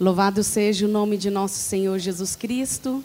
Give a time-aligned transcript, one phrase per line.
[0.00, 3.04] Louvado seja o nome de nosso Senhor Jesus Cristo.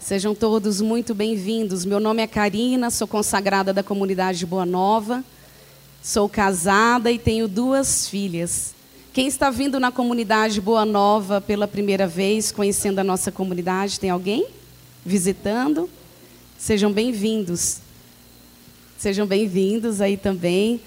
[0.00, 1.84] Sejam todos muito bem-vindos.
[1.84, 5.24] Meu nome é Karina, sou consagrada da comunidade Boa Nova.
[6.00, 8.72] Sou casada e tenho duas filhas.
[9.12, 14.10] Quem está vindo na comunidade Boa Nova pela primeira vez, conhecendo a nossa comunidade, tem
[14.10, 14.46] alguém
[15.04, 15.90] visitando?
[16.56, 17.78] Sejam bem-vindos.
[18.96, 20.80] Sejam bem-vindos aí também.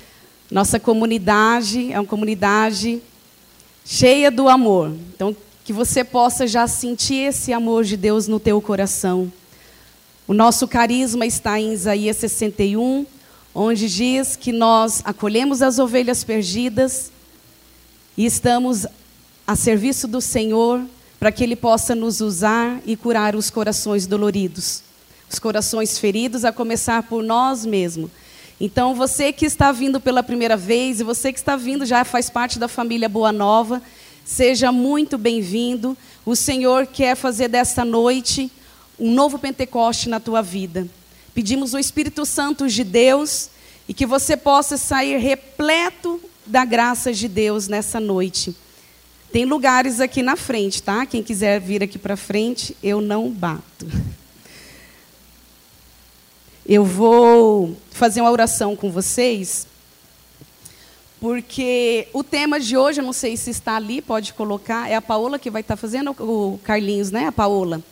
[0.50, 3.02] Nossa comunidade é uma comunidade
[3.86, 4.91] cheia do amor.
[5.14, 9.32] Então, que você possa já sentir esse amor de Deus no teu coração.
[10.28, 13.06] O nosso carisma está em Isaías 61,
[13.54, 17.12] onde diz que nós acolhemos as ovelhas perdidas
[18.18, 18.86] e estamos
[19.45, 20.81] a serviço do Senhor
[21.20, 24.84] para que Ele possa nos usar e curar os corações doloridos,
[25.30, 28.09] os corações feridos, a começar por nós mesmos.
[28.59, 32.30] Então, você que está vindo pela primeira vez e você que está vindo já faz
[32.30, 33.81] parte da família Boa Nova,
[34.23, 35.98] seja muito bem-vindo.
[36.26, 38.50] O Senhor quer fazer desta noite
[38.98, 40.88] um novo Pentecoste na tua vida.
[41.33, 43.50] Pedimos o Espírito Santo de Deus
[43.89, 48.56] e que você possa sair repleto da graça de Deus nessa noite.
[49.33, 51.06] Tem lugares aqui na frente, tá?
[51.06, 53.86] Quem quiser vir aqui para frente, eu não bato.
[56.67, 59.67] Eu vou fazer uma oração com vocês,
[61.19, 65.02] porque o tema de hoje, eu não sei se está ali, pode colocar, é a
[65.02, 67.27] Paola que vai estar fazendo, o Carlinhos, né?
[67.27, 67.83] A Paola.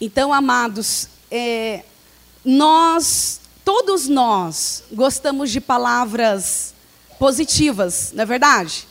[0.00, 1.82] Então, amados, é,
[2.44, 6.72] nós, todos nós, gostamos de palavras
[7.18, 8.86] positivas, não é verdade?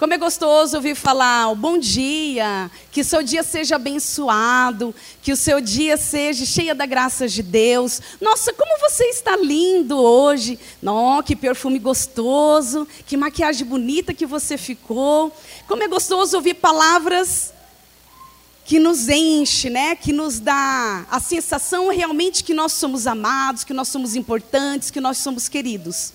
[0.00, 5.36] Como é gostoso ouvir falar, bom dia, que o seu dia seja abençoado, que o
[5.36, 8.00] seu dia seja cheia da graça de Deus.
[8.18, 10.58] Nossa, como você está lindo hoje.
[10.80, 15.36] Nossa, que perfume gostoso, que maquiagem bonita que você ficou.
[15.68, 17.52] Como é gostoso ouvir palavras
[18.64, 19.94] que nos enche, né?
[19.94, 24.98] Que nos dá a sensação realmente que nós somos amados, que nós somos importantes, que
[24.98, 26.14] nós somos queridos.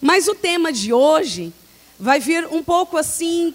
[0.00, 1.52] Mas o tema de hoje
[1.98, 3.54] vai vir um pouco assim,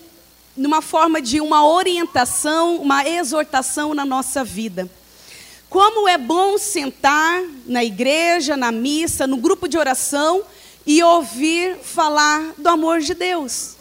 [0.56, 4.90] numa forma de uma orientação, uma exortação na nossa vida.
[5.70, 10.44] Como é bom sentar na igreja, na missa, no grupo de oração
[10.86, 13.76] e ouvir falar do amor de Deus.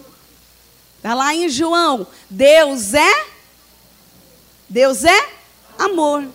[0.96, 3.32] Está lá em João, Deus é
[4.72, 5.28] Deus é
[5.78, 6.26] amor.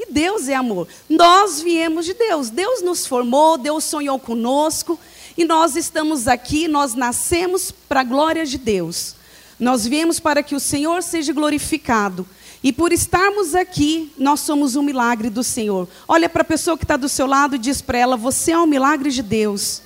[0.00, 0.88] E Deus é amor.
[1.06, 2.48] Nós viemos de Deus.
[2.48, 4.98] Deus nos formou, Deus sonhou conosco.
[5.38, 9.14] E nós estamos aqui, nós nascemos para a glória de Deus.
[9.56, 12.26] Nós viemos para que o Senhor seja glorificado.
[12.60, 15.88] E por estarmos aqui, nós somos um milagre do Senhor.
[16.08, 18.58] Olha para a pessoa que está do seu lado e diz para ela: Você é
[18.58, 19.80] um milagre de Deus.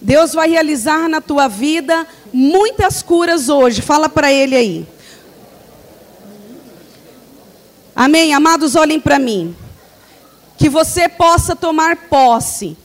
[0.00, 3.80] Deus vai realizar na tua vida muitas curas hoje.
[3.80, 4.86] Fala para ele aí.
[7.94, 8.34] Amém?
[8.34, 9.54] Amados, olhem para mim
[10.56, 12.76] que você possa tomar posse.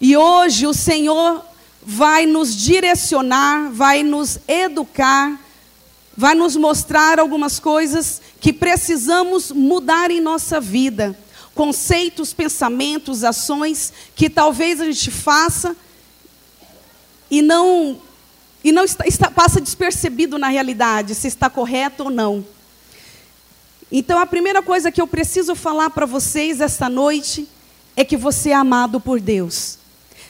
[0.00, 1.44] E hoje o Senhor
[1.82, 5.40] vai nos direcionar, vai nos educar,
[6.16, 11.16] vai nos mostrar algumas coisas que precisamos mudar em nossa vida.
[11.54, 15.76] Conceitos, pensamentos, ações que talvez a gente faça
[17.30, 18.00] e não
[18.64, 22.44] e não está, está, passa despercebido na realidade se está correto ou não.
[23.94, 27.46] Então, a primeira coisa que eu preciso falar para vocês esta noite
[27.94, 29.76] é que você é amado por Deus.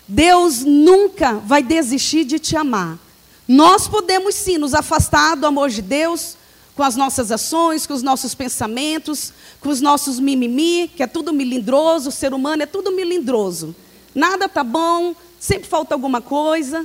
[0.09, 2.99] Deus nunca vai desistir de te amar.
[3.47, 6.37] Nós podemos sim nos afastar do amor de Deus
[6.75, 11.33] com as nossas ações, com os nossos pensamentos, com os nossos mimimi, que é tudo
[11.33, 13.77] milindroso, o ser humano é tudo milindroso.
[14.13, 16.85] Nada tá bom, sempre falta alguma coisa,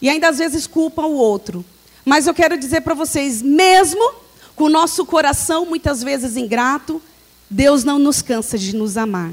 [0.00, 1.64] e ainda às vezes culpa o outro.
[2.04, 4.27] Mas eu quero dizer para vocês, mesmo
[4.58, 7.00] com o nosso coração muitas vezes ingrato,
[7.48, 9.32] Deus não nos cansa de nos amar.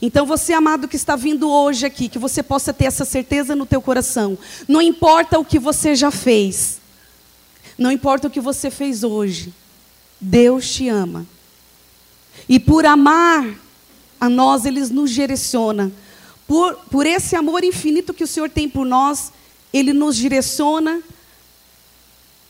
[0.00, 3.66] Então você, amado que está vindo hoje aqui, que você possa ter essa certeza no
[3.66, 4.36] teu coração.
[4.66, 6.80] Não importa o que você já fez.
[7.76, 9.52] Não importa o que você fez hoje.
[10.18, 11.26] Deus te ama.
[12.48, 13.54] E por amar
[14.18, 15.92] a nós, Ele nos direciona.
[16.48, 19.32] Por, por esse amor infinito que o Senhor tem por nós,
[19.70, 21.02] Ele nos direciona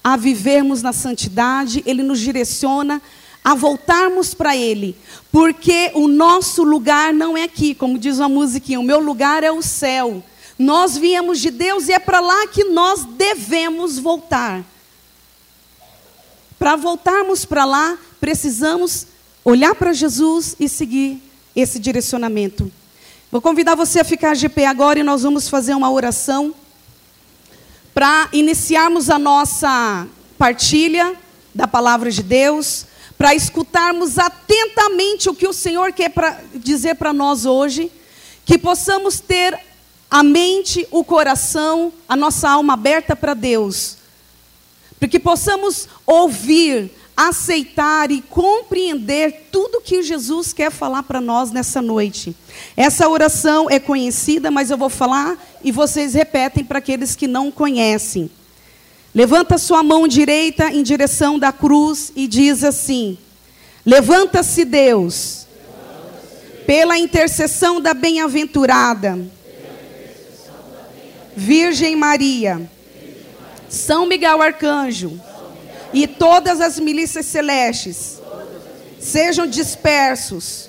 [0.02, 3.00] a vivermos na santidade, Ele nos direciona
[3.44, 4.96] a voltarmos para Ele,
[5.31, 9.50] porque o nosso lugar não é aqui, como diz uma musiquinha, o meu lugar é
[9.50, 10.22] o céu.
[10.58, 14.64] Nós viemos de Deus e é para lá que nós devemos voltar.
[16.58, 19.08] Para voltarmos para lá, precisamos
[19.44, 21.20] olhar para Jesus e seguir
[21.56, 22.70] esse direcionamento.
[23.31, 26.55] Vou convidar você a ficar de pé agora e nós vamos fazer uma oração
[27.94, 30.06] para iniciarmos a nossa
[30.38, 31.14] partilha
[31.54, 32.86] da palavra de Deus,
[33.18, 37.92] para escutarmos atentamente o que o Senhor quer pra, dizer para nós hoje,
[38.44, 39.58] que possamos ter
[40.10, 43.96] a mente, o coração, a nossa alma aberta para Deus,
[44.98, 51.82] para que possamos ouvir aceitar e compreender tudo que Jesus quer falar para nós nessa
[51.82, 52.34] noite.
[52.76, 57.50] Essa oração é conhecida, mas eu vou falar e vocês repetem para aqueles que não
[57.50, 58.30] conhecem.
[59.14, 63.18] Levanta sua mão direita em direção da cruz e diz assim:
[63.84, 65.46] Levanta-se Deus,
[66.66, 69.18] pela intercessão da bem-aventurada
[71.36, 72.70] Virgem Maria,
[73.68, 75.20] São Miguel Arcanjo
[75.92, 78.20] e todas as milícias celestes
[78.98, 80.68] sejam dispersos,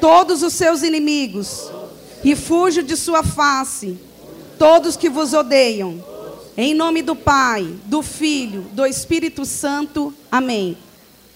[0.00, 1.70] todos os seus inimigos,
[2.22, 3.98] refúgio de sua face,
[4.58, 6.04] todos que vos odeiam.
[6.56, 10.14] Em nome do Pai, do Filho, do Espírito Santo.
[10.30, 10.76] Amém.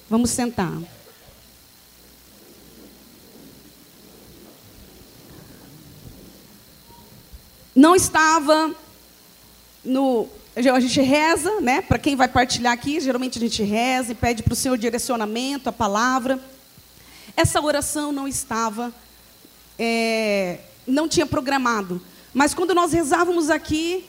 [0.08, 0.78] Vamos sentar.
[7.74, 8.74] Não estava
[9.84, 10.28] no
[10.66, 11.80] a gente reza, né?
[11.80, 15.68] Para quem vai partilhar aqui, geralmente a gente reza e pede para o Senhor direcionamento,
[15.68, 16.40] a palavra.
[17.36, 18.92] Essa oração não estava,
[19.78, 22.02] é, não tinha programado.
[22.34, 24.04] Mas quando nós rezávamos aqui,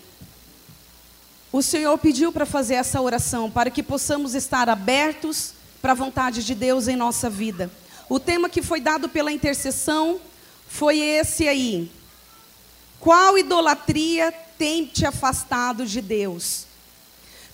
[1.52, 6.44] o Senhor pediu para fazer essa oração, para que possamos estar abertos para a vontade
[6.44, 7.70] de Deus em nossa vida.
[8.10, 10.20] O tema que foi dado pela intercessão
[10.68, 11.92] foi esse aí.
[13.00, 16.66] Qual idolatria tem te afastado de Deus?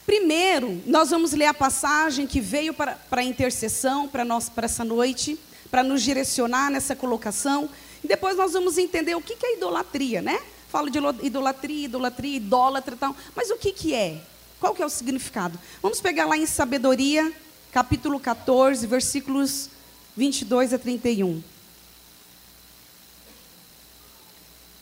[0.06, 4.84] Primeiro, nós vamos ler a passagem que veio para, a intercessão, para nós, para essa
[4.84, 7.70] noite, para nos direcionar nessa colocação.
[8.04, 10.40] E depois nós vamos entender o que, que é idolatria, né?
[10.70, 13.16] Falo de idolatria, idolatria, idólatra e tal.
[13.36, 14.22] Mas o que, que é?
[14.60, 15.60] Qual que é o significado?
[15.82, 17.32] Vamos pegar lá em Sabedoria,
[17.72, 19.70] capítulo 14, versículos
[20.18, 21.42] 22 a 31.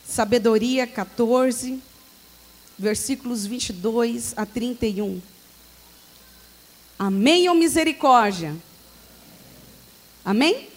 [0.06, 1.82] Sabedoria 14,
[2.78, 5.20] versículos 22 a 31.
[6.98, 8.56] Amém ou misericórdia?
[10.24, 10.68] Amém?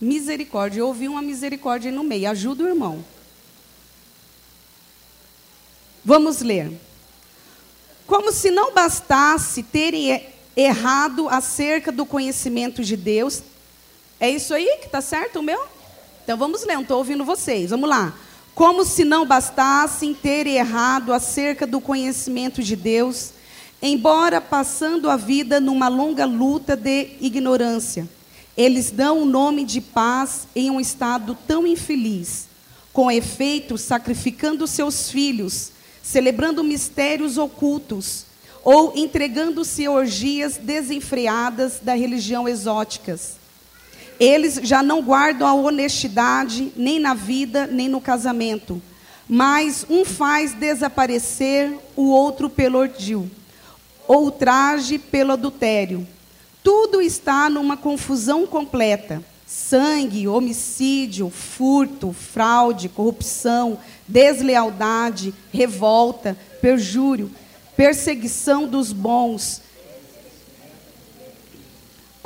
[0.00, 0.84] Misericórdia.
[0.84, 2.30] Ouvi uma misericórdia no meio.
[2.30, 3.04] Ajuda o irmão.
[6.04, 6.72] Vamos ler.
[8.06, 10.24] Como se não bastasse terem
[10.56, 13.42] errado acerca do conhecimento de Deus.
[14.18, 15.66] É isso aí que está certo o meu?
[16.24, 17.70] Então vamos ler, não estou ouvindo vocês.
[17.70, 18.16] Vamos lá.
[18.56, 23.32] Como se não bastassem ter errado acerca do conhecimento de Deus,
[23.82, 28.08] embora passando a vida numa longa luta de ignorância.
[28.56, 32.46] Eles dão o nome de paz em um estado tão infeliz,
[32.94, 35.72] com efeito, sacrificando seus filhos,
[36.02, 38.24] celebrando mistérios ocultos,
[38.64, 43.35] ou entregando-se a orgias desenfreadas da religião exóticas
[44.18, 48.80] eles já não guardam a honestidade nem na vida, nem no casamento.
[49.28, 53.28] Mas um faz desaparecer o outro pelo ordil,
[54.06, 56.06] ou traje pelo adultério.
[56.62, 59.22] Tudo está numa confusão completa.
[59.46, 63.78] Sangue, homicídio, furto, fraude, corrupção,
[64.08, 67.30] deslealdade, revolta, perjúrio,
[67.76, 69.62] perseguição dos bons,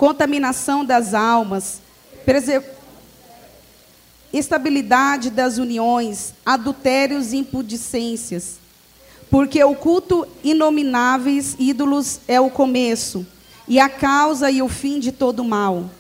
[0.00, 1.82] contaminação das almas,
[4.32, 8.54] estabilidade das uniões, adultérios e impudicências.
[9.30, 13.26] Porque o culto inomináveis ídolos é o começo,
[13.68, 15.90] e a causa e o fim de todo mal.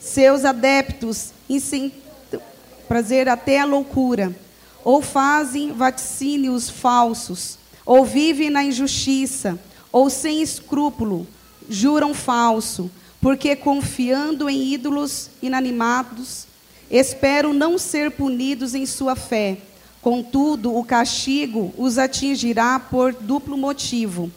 [0.00, 2.40] Seus adeptos incitam
[2.88, 4.34] prazer até a loucura,
[4.82, 9.56] ou fazem vaticínios falsos, ou vivem na injustiça,
[9.92, 11.28] ou sem escrúpulo,
[11.68, 16.46] juram falso, porque confiando em ídolos inanimados,
[16.90, 19.58] esperam não ser punidos em sua fé.
[20.00, 24.30] Contudo, o castigo os atingirá por duplo motivo,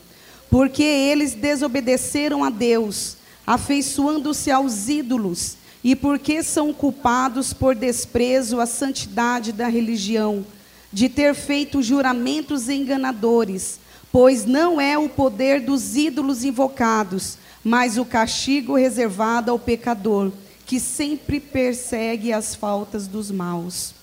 [0.50, 3.16] porque eles desobedeceram a Deus,
[3.48, 10.46] afeiçoando-se aos ídolos, e porque são culpados por desprezo à santidade da religião,
[10.92, 13.80] de ter feito juramentos enganadores,
[14.12, 20.32] pois não é o poder dos ídolos invocados, mas o castigo reservado ao pecador,
[20.66, 23.94] que sempre persegue as faltas dos maus.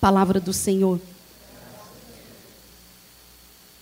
[0.00, 1.00] Palavra do Senhor.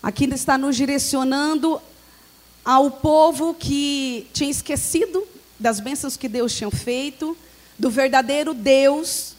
[0.03, 1.81] Aqui está nos direcionando
[2.65, 5.27] ao povo que tinha esquecido
[5.59, 7.37] das bênçãos que Deus tinha feito,
[7.79, 9.35] do verdadeiro Deus,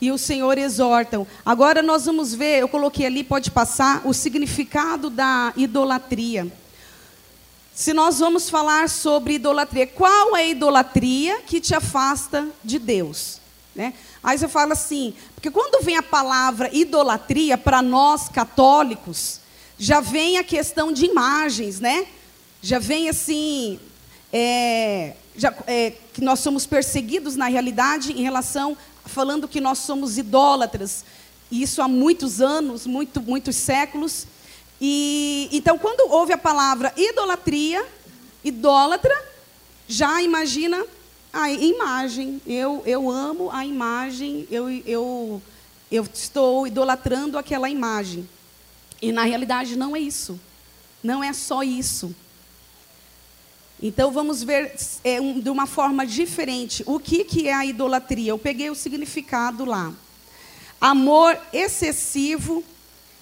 [0.00, 1.26] e o Senhor exortam.
[1.44, 6.50] Agora nós vamos ver, eu coloquei ali, pode passar, o significado da idolatria.
[7.76, 13.38] Se nós vamos falar sobre idolatria, qual é a idolatria que te afasta de Deus?
[13.74, 13.92] Né?
[14.22, 19.42] Aí você fala assim, porque quando vem a palavra idolatria para nós católicos,
[19.78, 22.06] já vem a questão de imagens, né?
[22.62, 23.78] Já vem assim,
[24.32, 30.16] é, já, é, que nós somos perseguidos na realidade em relação, falando que nós somos
[30.16, 31.04] idólatras.
[31.50, 34.26] E isso há muitos anos, muito, muitos séculos.
[34.80, 37.84] E então, quando ouve a palavra idolatria,
[38.44, 39.14] idólatra,
[39.88, 40.84] já imagina
[41.32, 42.40] a imagem.
[42.46, 45.42] Eu, eu amo a imagem, eu, eu,
[45.90, 48.28] eu estou idolatrando aquela imagem.
[49.00, 50.38] E na realidade não é isso.
[51.02, 52.14] Não é só isso.
[53.82, 58.30] Então vamos ver é, um, de uma forma diferente o que, que é a idolatria.
[58.30, 59.92] Eu peguei o significado lá:
[60.80, 62.64] amor excessivo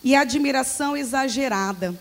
[0.04, 1.98] e admiração exagerada.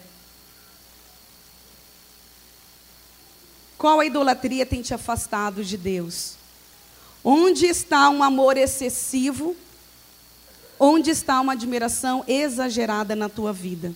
[3.78, 6.36] Qual a idolatria tem te afastado de Deus?
[7.24, 9.56] Onde está um amor excessivo?
[10.78, 13.96] Onde está uma admiração exagerada na tua vida?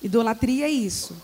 [0.00, 1.16] Idolatria é isso.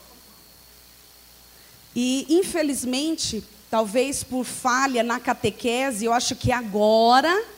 [1.94, 7.55] E, infelizmente, talvez por falha na catequese, eu acho que agora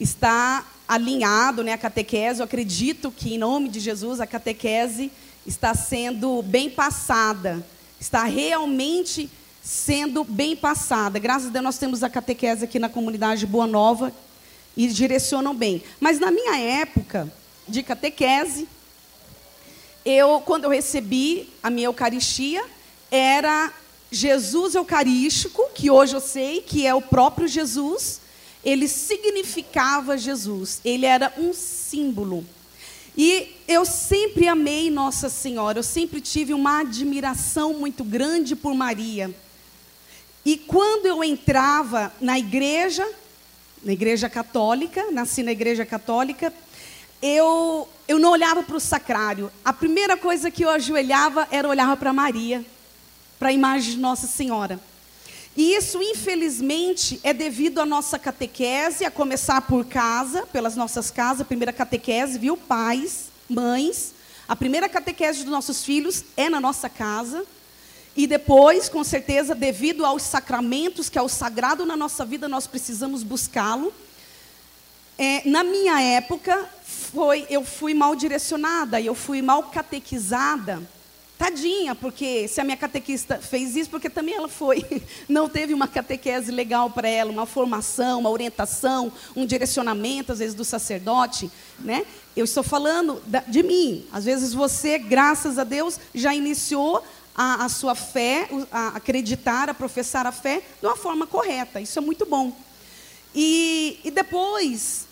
[0.00, 2.40] está alinhado né, a catequese.
[2.40, 5.10] Eu acredito que, em nome de Jesus, a catequese
[5.46, 7.64] está sendo bem passada.
[8.00, 9.30] Está realmente
[9.62, 11.18] sendo bem passada.
[11.18, 14.12] Graças a Deus, nós temos a catequese aqui na comunidade Boa Nova
[14.76, 15.82] e direcionam bem.
[16.00, 17.30] Mas na minha época
[17.66, 18.66] de catequese,
[20.04, 22.64] eu, quando eu recebi a minha Eucaristia,
[23.10, 23.72] era
[24.10, 28.20] Jesus Eucarístico, que hoje eu sei que é o próprio Jesus,
[28.64, 32.44] ele significava Jesus, ele era um símbolo.
[33.16, 39.34] E eu sempre amei Nossa Senhora, eu sempre tive uma admiração muito grande por Maria.
[40.44, 43.06] E quando eu entrava na igreja,
[43.82, 46.52] na igreja católica, nasci na igreja católica,
[47.20, 49.50] eu, eu não olhava para o sacrário.
[49.64, 52.64] A primeira coisa que eu ajoelhava era olhar para Maria,
[53.38, 54.80] para a imagem de Nossa Senhora.
[55.56, 61.40] E isso, infelizmente, é devido à nossa catequese, a começar por casa, pelas nossas casas,
[61.40, 62.56] a primeira catequese, viu?
[62.56, 64.14] Pais, mães.
[64.46, 67.44] A primeira catequese dos nossos filhos é na nossa casa.
[68.16, 72.66] E depois, com certeza, devido aos sacramentos, que é o sagrado na nossa vida, nós
[72.66, 73.92] precisamos buscá-lo.
[75.16, 80.82] É, na minha época, foi, eu fui mal direcionada, eu fui mal catequizada.
[81.38, 84.84] Tadinha, porque se a minha catequista fez isso, porque também ela foi,
[85.28, 90.54] não teve uma catequese legal para ela, uma formação, uma orientação, um direcionamento, às vezes,
[90.54, 91.48] do sacerdote.
[91.78, 92.04] Né?
[92.36, 94.04] Eu estou falando de mim.
[94.12, 97.04] Às vezes você, graças a Deus, já iniciou
[97.36, 101.80] a, a sua fé, a acreditar, a professar a fé de uma forma correta.
[101.80, 102.52] Isso é muito bom.
[103.32, 105.06] E, e depois,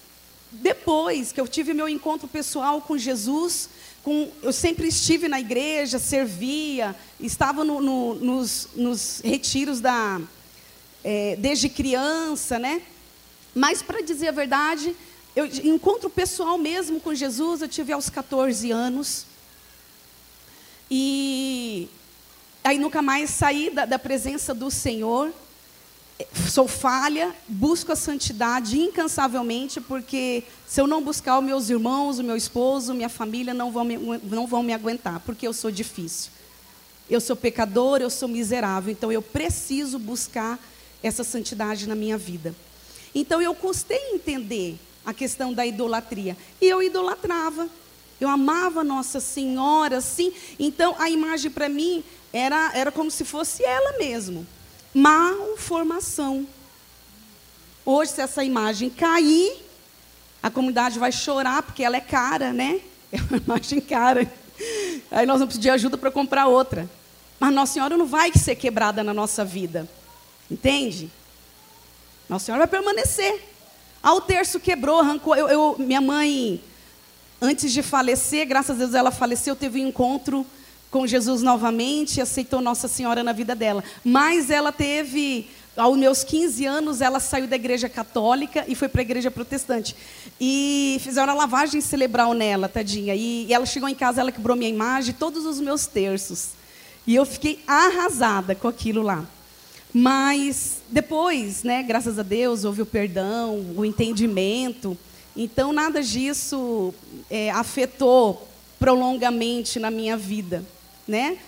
[0.51, 3.69] depois que eu tive meu encontro pessoal com Jesus,
[4.07, 10.21] com, eu sempre estive na igreja, servia, estava no, no, nos, nos, retiros da,
[11.03, 12.83] é, desde criança, né?
[13.53, 14.95] Mas, para dizer a verdade,
[15.35, 19.27] eu encontro pessoal mesmo com Jesus, eu tive aos 14 anos.
[20.89, 21.89] E
[22.63, 25.33] aí nunca mais saí da, da presença do Senhor
[26.49, 32.25] sou falha, busco a santidade incansavelmente, porque se eu não buscar os meus irmãos, o
[32.25, 36.31] meu esposo, minha família não vão me, não vão me aguentar, porque eu sou difícil.
[37.09, 40.59] Eu sou pecador, eu sou miserável, então eu preciso buscar
[41.03, 42.55] essa santidade na minha vida.
[43.15, 47.69] Então eu custei entender a questão da idolatria, e eu idolatrava.
[48.19, 50.33] Eu amava Nossa Senhora, assim.
[50.59, 54.47] Então a imagem para mim era, era como se fosse ela mesmo
[54.97, 56.47] malformação.
[57.85, 59.63] Hoje, se essa imagem cair,
[60.43, 62.81] a comunidade vai chorar porque ela é cara, né?
[63.13, 64.29] É uma imagem cara.
[65.13, 66.91] Aí nós vamos pedir ajuda para comprar outra.
[67.39, 69.89] Mas Nossa Senhora não vai ser quebrada na nossa vida.
[70.51, 71.09] Entende?
[72.29, 73.45] Nossa Senhora vai permanecer.
[74.03, 75.37] Ah, o terço quebrou, arrancou.
[75.37, 76.61] Eu, eu, minha mãe,
[77.41, 80.45] antes de falecer, graças a Deus ela faleceu, teve um encontro
[80.91, 83.83] com Jesus novamente aceitou Nossa Senhora na vida dela.
[84.05, 89.01] Mas ela teve, aos meus 15 anos, ela saiu da igreja católica e foi para
[89.01, 89.95] a igreja protestante.
[90.41, 93.15] E fizeram a lavagem cerebral nela, tadinha.
[93.15, 96.51] E, e ela chegou em casa, ela quebrou minha imagem, todos os meus terços.
[97.07, 99.25] E eu fiquei arrasada com aquilo lá.
[99.93, 104.97] Mas depois, né, graças a Deus, houve o perdão, o entendimento.
[105.35, 106.93] Então, nada disso
[107.31, 108.47] é, afetou
[108.79, 110.63] prolongamente na minha vida,
[111.07, 111.39] né?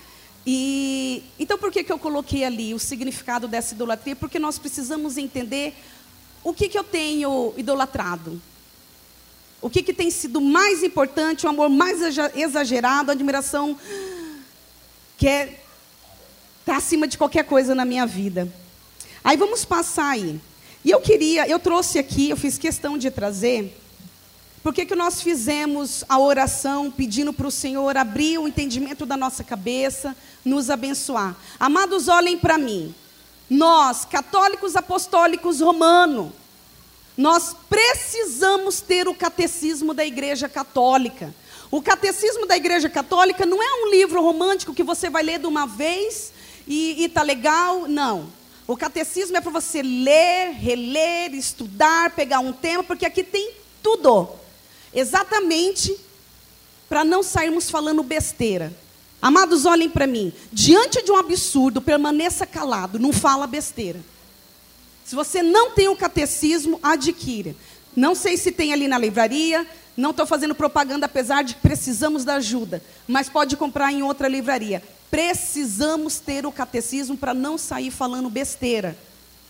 [0.47, 4.17] E então por que, que eu coloquei ali o significado dessa idolatria?
[4.17, 5.75] Porque nós precisamos entender
[6.43, 8.41] o que, que eu tenho idolatrado.
[9.61, 12.01] O que, que tem sido mais importante, o amor mais
[12.35, 13.77] exagerado, a admiração
[15.17, 15.61] que é
[16.61, 18.47] está acima de qualquer coisa na minha vida.
[19.25, 20.39] Aí vamos passar aí.
[20.85, 23.75] E eu queria, eu trouxe aqui, eu fiz questão de trazer
[24.63, 29.17] por que, que nós fizemos a oração pedindo para o Senhor abrir o entendimento da
[29.17, 31.37] nossa cabeça, nos abençoar?
[31.59, 32.95] Amados, olhem para mim.
[33.49, 36.33] Nós, católicos apostólicos romanos,
[37.17, 41.35] nós precisamos ter o catecismo da Igreja Católica.
[41.71, 45.47] O catecismo da Igreja Católica não é um livro romântico que você vai ler de
[45.47, 46.33] uma vez
[46.67, 47.89] e está legal.
[47.89, 48.29] Não.
[48.67, 54.29] O catecismo é para você ler, reler, estudar, pegar um tema, porque aqui tem tudo.
[54.95, 55.97] Exatamente
[56.89, 58.73] para não sairmos falando besteira.
[59.21, 60.33] Amados, olhem para mim.
[60.53, 64.01] Diante de um absurdo, permaneça calado, não fala besteira.
[65.05, 67.55] Se você não tem o catecismo, adquira.
[67.97, 69.67] Não sei se tem ali na livraria,
[69.97, 74.29] não estou fazendo propaganda, apesar de que precisamos da ajuda, mas pode comprar em outra
[74.29, 74.83] livraria.
[75.11, 78.97] Precisamos ter o catecismo para não sair falando besteira.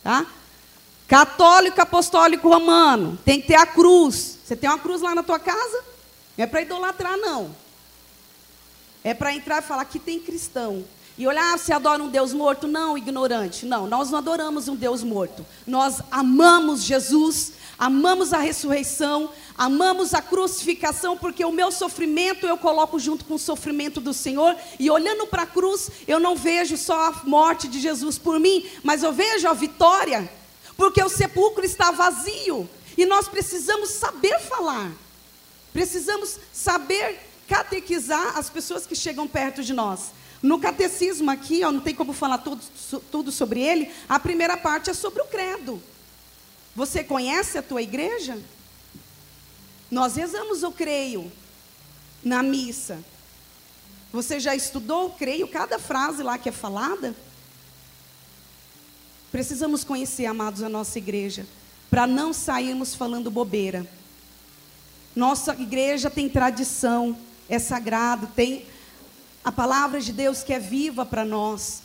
[0.02, 0.24] Tá?
[1.06, 4.37] Católico apostólico romano, tem que ter a cruz.
[4.48, 5.84] Você tem uma cruz lá na tua casa?
[6.34, 7.54] Não é para idolatrar, não.
[9.04, 10.86] É para entrar e falar que tem cristão.
[11.18, 12.66] E olhar, ah, você adora um Deus morto?
[12.66, 13.66] Não, ignorante.
[13.66, 15.44] Não, nós não adoramos um Deus morto.
[15.66, 22.98] Nós amamos Jesus, amamos a ressurreição, amamos a crucificação, porque o meu sofrimento eu coloco
[22.98, 24.56] junto com o sofrimento do Senhor.
[24.80, 28.66] E olhando para a cruz, eu não vejo só a morte de Jesus por mim,
[28.82, 30.26] mas eu vejo a vitória
[30.74, 32.66] porque o sepulcro está vazio
[32.98, 34.90] e nós precisamos saber falar,
[35.72, 40.10] precisamos saber catequizar as pessoas que chegam perto de nós.
[40.42, 42.60] No catecismo aqui, ó, não tem como falar tudo,
[43.12, 45.80] tudo sobre ele, a primeira parte é sobre o credo.
[46.74, 48.36] Você conhece a tua igreja?
[49.88, 51.30] Nós rezamos o creio
[52.22, 52.98] na missa.
[54.12, 57.14] Você já estudou o creio, cada frase lá que é falada?
[59.30, 61.46] Precisamos conhecer, amados, a nossa igreja,
[61.90, 63.86] para não sairmos falando bobeira.
[65.14, 67.16] Nossa igreja tem tradição,
[67.48, 68.66] é sagrado, tem
[69.42, 71.82] a palavra de Deus que é viva para nós.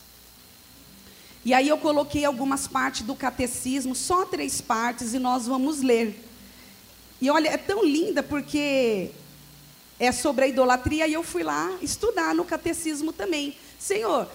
[1.46, 6.24] E aí eu coloquei algumas partes do catecismo, só três partes, e nós vamos ler.
[7.20, 9.12] E olha, é tão linda porque
[10.00, 13.56] é sobre a idolatria, e eu fui lá estudar no catecismo também.
[13.80, 14.30] Senhor,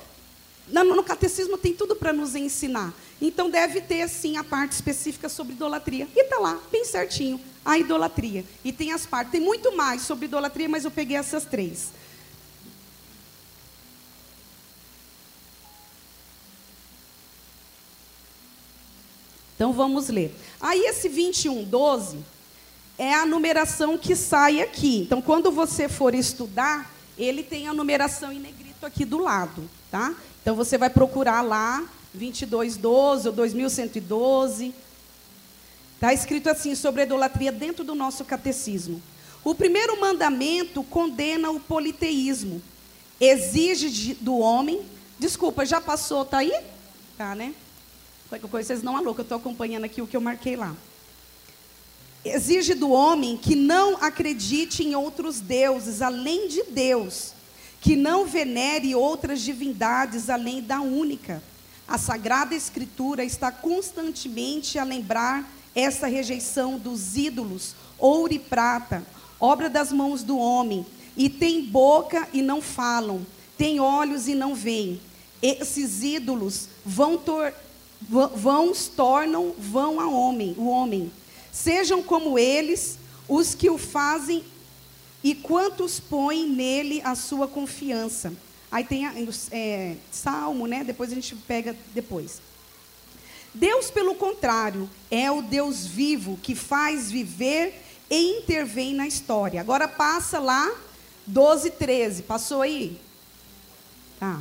[0.71, 2.95] no catecismo tem tudo para nos ensinar.
[3.21, 6.07] Então deve ter, sim, a parte específica sobre idolatria.
[6.15, 8.45] E está lá, bem certinho, a idolatria.
[8.65, 9.33] E tem as partes.
[9.33, 11.89] Tem muito mais sobre idolatria, mas eu peguei essas três.
[19.55, 20.33] Então vamos ler.
[20.61, 22.19] Aí esse 21, 12
[22.97, 25.01] é a numeração que sai aqui.
[25.01, 30.15] Então quando você for estudar, ele tem a numeração em negrito aqui do lado, tá?
[30.43, 34.75] Então você vai procurar lá 2212 ou 2112.
[35.95, 39.03] Está escrito assim sobre a idolatria dentro do nosso catecismo.
[39.45, 42.63] O primeiro mandamento condena o politeísmo.
[43.21, 44.83] Exige do homem.
[45.19, 46.53] Desculpa, já passou, tá aí?
[47.17, 47.55] Tá, né?
[48.29, 50.77] Qualquer coisa, vocês não alô, que eu estou acompanhando aqui o que eu marquei lá.
[52.25, 57.33] Exige do homem que não acredite em outros deuses além de Deus
[57.81, 61.43] que não venere outras divindades além da única.
[61.87, 69.03] A Sagrada Escritura está constantemente a lembrar essa rejeição dos ídolos, ouro e prata,
[69.39, 70.85] obra das mãos do homem,
[71.17, 75.01] e tem boca e não falam, tem olhos e não veem.
[75.41, 77.53] Esses ídolos vão, tor
[78.01, 81.13] vão tornam vão a homem, o homem.
[81.53, 84.45] Sejam como eles os que o fazem
[85.23, 88.33] e quantos põem nele a sua confiança.
[88.71, 89.07] Aí tem
[89.51, 90.85] é, Salmo, né?
[90.85, 92.41] Depois a gente pega depois.
[93.55, 99.61] Deus, pelo contrário, é o Deus vivo que faz viver e intervém na história.
[99.61, 100.71] Agora passa lá
[101.27, 102.23] 12, 13.
[102.23, 103.01] Passou aí?
[104.21, 104.41] Tá.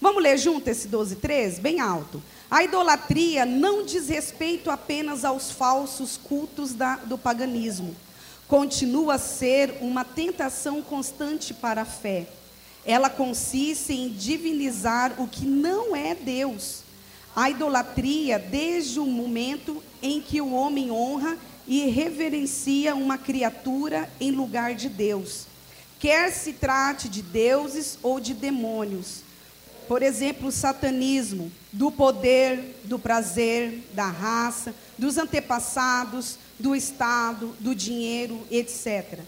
[0.00, 1.60] Vamos ler junto esse 12, 13?
[1.60, 2.22] Bem alto.
[2.50, 7.94] A idolatria não diz respeito apenas aos falsos cultos da, do paganismo
[8.50, 12.26] continua a ser uma tentação constante para a fé.
[12.84, 16.82] Ela consiste em divinizar o que não é Deus.
[17.36, 24.32] a idolatria desde o momento em que o homem honra e reverencia uma criatura em
[24.32, 25.46] lugar de Deus,
[26.00, 29.22] quer se trate de deuses ou de demônios.
[29.90, 37.74] Por exemplo, o satanismo, do poder, do prazer, da raça, dos antepassados, do Estado, do
[37.74, 39.18] dinheiro, etc.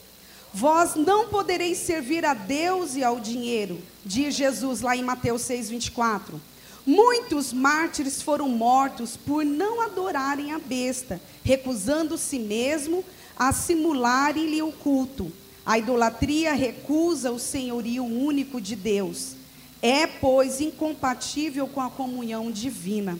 [0.55, 5.69] Vós não podereis servir a Deus e ao dinheiro, diz Jesus lá em Mateus 6,
[5.69, 6.41] 24.
[6.87, 13.05] Muitos mártires foram mortos por não adorarem a besta, recusando si mesmo
[13.37, 15.33] a simularem-lhe o culto.
[15.67, 19.42] A idolatria recusa o senhorio único de Deus.
[19.83, 23.19] É, pois, incompatível com a comunhão divina.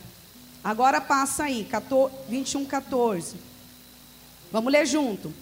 [0.63, 1.67] Agora passa aí,
[2.29, 3.35] 21, 14.
[4.49, 5.33] Vamos ler junto.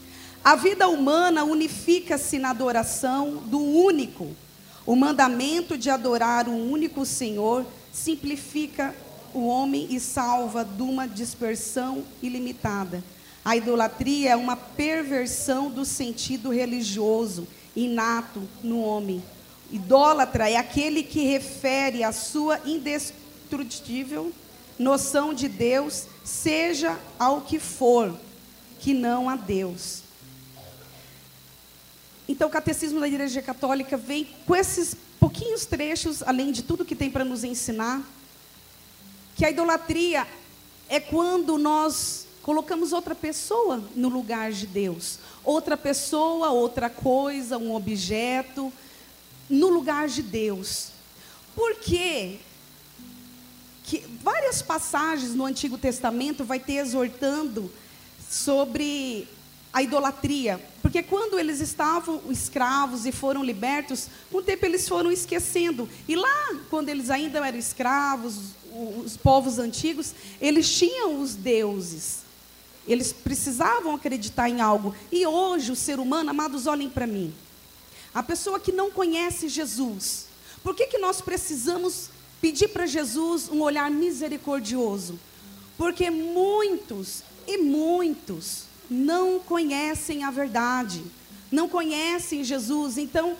[0.43, 4.35] A vida humana unifica-se na adoração do único.
[4.83, 8.95] O mandamento de adorar o único Senhor simplifica
[9.31, 13.03] o homem e salva de uma dispersão ilimitada.
[13.45, 19.21] A idolatria é uma perversão do sentido religioso inato no homem.
[19.71, 24.33] Idólatra é aquele que refere a sua indestrutível
[24.77, 28.17] noção de Deus, seja ao que for,
[28.79, 30.01] que não a Deus.
[32.27, 36.95] Então, o Catecismo da Igreja Católica vem com esses pouquinhos trechos, além de tudo que
[36.95, 38.01] tem para nos ensinar,
[39.35, 40.27] que a idolatria
[40.89, 47.75] é quando nós colocamos outra pessoa no lugar de Deus, outra pessoa, outra coisa, um
[47.75, 48.73] objeto,
[49.51, 50.87] no lugar de Deus.
[51.53, 52.39] Por quê?
[53.83, 57.71] Que várias passagens no Antigo Testamento vai ter exortando
[58.29, 59.27] sobre
[59.73, 60.59] a idolatria.
[60.81, 65.87] Porque quando eles estavam escravos e foram libertos, com o tempo eles foram esquecendo.
[66.07, 68.35] E lá, quando eles ainda eram escravos,
[69.03, 72.21] os povos antigos, eles tinham os deuses.
[72.87, 74.95] Eles precisavam acreditar em algo.
[75.11, 77.33] E hoje, o ser humano, amados, olhem para mim.
[78.13, 80.27] A pessoa que não conhece Jesus,
[80.63, 82.09] por que, que nós precisamos
[82.41, 85.19] pedir para Jesus um olhar misericordioso?
[85.77, 91.03] Porque muitos e muitos não conhecem a verdade,
[91.51, 92.97] não conhecem Jesus.
[92.97, 93.37] Então,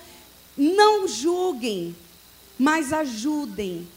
[0.57, 1.95] não julguem,
[2.57, 3.87] mas ajudem.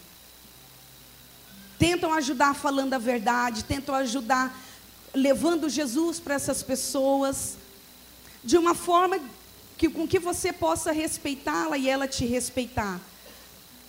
[1.78, 4.60] Tentam ajudar falando a verdade, tentam ajudar
[5.14, 7.56] levando Jesus para essas pessoas
[8.42, 9.18] de uma forma
[9.76, 13.00] que, com que você possa respeitá-la e ela te respeitar.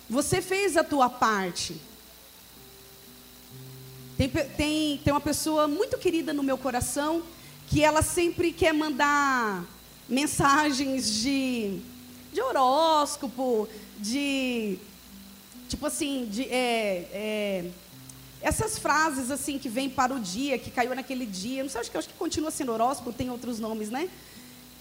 [0.08, 1.76] Você fez a tua parte.
[4.16, 7.22] Tem, tem, tem uma pessoa muito querida no meu coração
[7.68, 9.64] que ela sempre quer mandar
[10.08, 11.80] mensagens de,
[12.32, 13.68] de horóscopo,
[13.98, 14.78] de
[15.68, 17.70] tipo assim, de, é, é,
[18.40, 21.62] essas frases assim que vêm para o dia, que caiu naquele dia.
[21.62, 24.08] Não sei, acho que, acho que continua sendo horóscopo, tem outros nomes, né?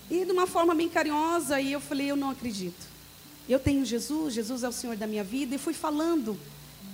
[0.10, 2.96] E de uma forma bem carinhosa, e eu falei, eu não acredito.
[3.48, 6.38] Eu tenho Jesus, Jesus é o Senhor da minha vida, e fui falando.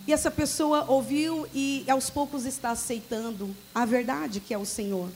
[0.08, 5.10] E essa pessoa ouviu e aos poucos está aceitando a verdade que é o Senhor.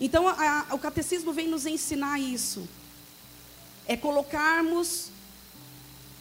[0.00, 2.68] Então, a, a, o catecismo vem nos ensinar isso.
[3.86, 5.10] É colocarmos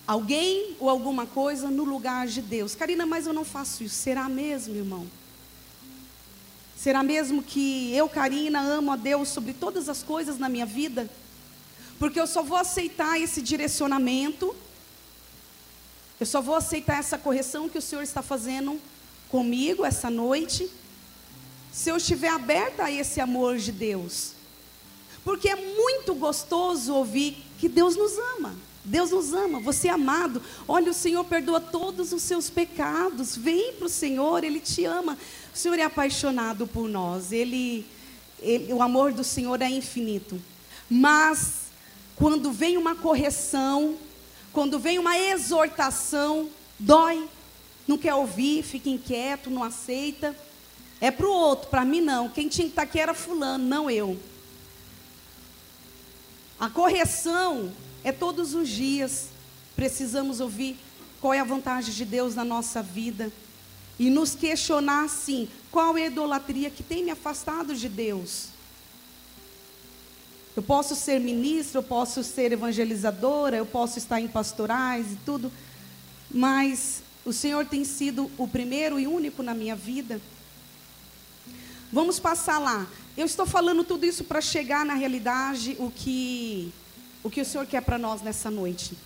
[0.06, 2.76] alguém ou alguma coisa no lugar de Deus.
[2.76, 3.96] Karina, mas eu não faço isso.
[3.96, 5.08] Será mesmo, irmão?
[6.88, 11.10] Será mesmo que eu, Karina, amo a Deus sobre todas as coisas na minha vida?
[12.00, 14.56] Porque eu só vou aceitar esse direcionamento,
[16.18, 18.80] eu só vou aceitar essa correção que o Senhor está fazendo
[19.28, 20.72] comigo essa noite,
[21.74, 24.32] se eu estiver aberta a esse amor de Deus.
[25.26, 28.56] Porque é muito gostoso ouvir que Deus nos ama.
[28.88, 30.42] Deus nos ama, você é amado.
[30.66, 33.36] Olha, o Senhor perdoa todos os seus pecados.
[33.36, 35.18] Vem para o Senhor, Ele te ama.
[35.58, 37.32] O Senhor é apaixonado por nós.
[37.32, 37.84] Ele,
[38.40, 40.40] ele, o amor do Senhor é infinito.
[40.88, 41.72] Mas
[42.16, 43.98] quando vem uma correção,
[44.54, 47.28] quando vem uma exortação, dói.
[47.88, 50.36] Não quer ouvir, fica inquieto, não aceita.
[51.02, 52.30] É para o outro, para mim não.
[52.30, 54.16] Quem tinha que estar tá aqui era fulano, não eu.
[56.60, 59.30] A correção é todos os dias.
[59.76, 60.78] Precisamos ouvir
[61.20, 63.32] qual é a vontade de Deus na nossa vida.
[64.00, 68.50] E nos questionar, sim, qual é a idolatria que tem me afastado de Deus.
[70.56, 75.52] Eu posso ser ministra, eu posso ser evangelizadora, eu posso estar em pastorais e tudo,
[76.32, 80.20] mas o Senhor tem sido o primeiro e único na minha vida.
[81.92, 82.88] Vamos passar lá.
[83.16, 86.74] Eu estou falando tudo isso para chegar na realidade o que
[87.24, 88.98] o que o Senhor quer para nós nessa noite.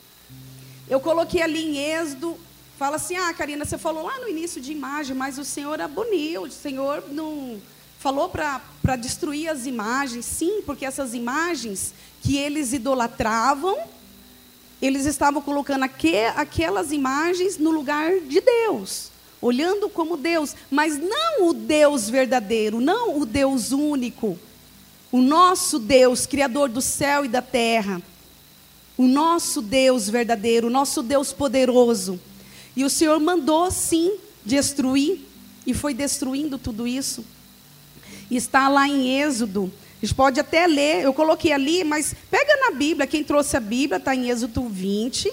[0.88, 2.38] Eu coloquei ali em Êxodo,
[2.82, 6.41] Fala assim: "Ah, Karina, você falou lá no início de imagem, mas o Senhor aboliu,
[6.46, 7.62] o Senhor não
[8.00, 10.26] falou para destruir as imagens".
[10.26, 13.78] Sim, porque essas imagens que eles idolatravam,
[14.82, 21.50] eles estavam colocando aqu aquelas imagens no lugar de Deus, olhando como Deus, mas não
[21.50, 24.39] o Deus verdadeiro, não o Deus único,
[25.12, 28.02] o nosso Deus, Criador do céu e da terra,
[28.98, 32.20] o nosso Deus verdadeiro, o nosso Deus poderoso.
[32.76, 35.20] E o Senhor mandou sim destruir,
[35.66, 37.24] e foi destruindo tudo isso.
[38.30, 42.72] Está lá em Êxodo, a gente pode até ler, eu coloquei ali, mas pega na
[42.72, 45.32] Bíblia, quem trouxe a Bíblia está em Êxodo 20,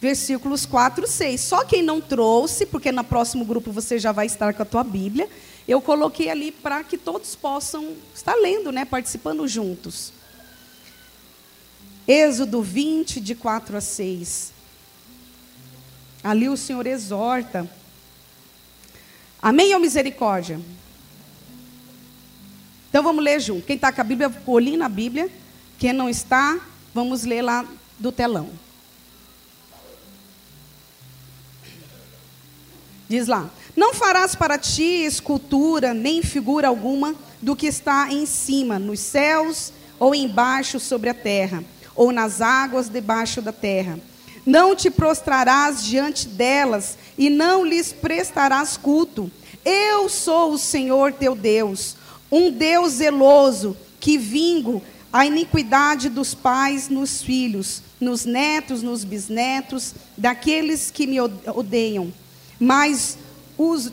[0.00, 1.40] versículos 4 e 6.
[1.40, 4.82] Só quem não trouxe, porque no próximo grupo você já vai estar com a tua
[4.82, 5.28] Bíblia,
[5.66, 10.12] eu coloquei ali para que todos possam estar lendo, né, participando juntos.
[12.06, 14.52] Êxodo 20, de 4 a 6.
[16.22, 17.68] Ali o Senhor exorta.
[19.40, 20.60] Amém ou misericórdia?
[22.88, 23.66] Então vamos ler junto.
[23.66, 25.30] Quem está com a Bíblia, olhe na Bíblia.
[25.78, 26.58] Quem não está,
[26.92, 27.64] vamos ler lá
[27.98, 28.50] do telão.
[33.08, 38.78] Diz lá: Não farás para ti escultura, nem figura alguma do que está em cima,
[38.78, 43.98] nos céus, ou embaixo sobre a terra, ou nas águas debaixo da terra.
[44.48, 49.30] Não te prostrarás diante delas, e não lhes prestarás culto.
[49.62, 51.96] Eu sou o Senhor teu Deus,
[52.32, 54.82] um Deus zeloso, que vingo
[55.12, 62.10] a iniquidade dos pais nos filhos, nos netos, nos bisnetos, daqueles que me odeiam
[62.58, 63.18] mas
[63.56, 63.92] os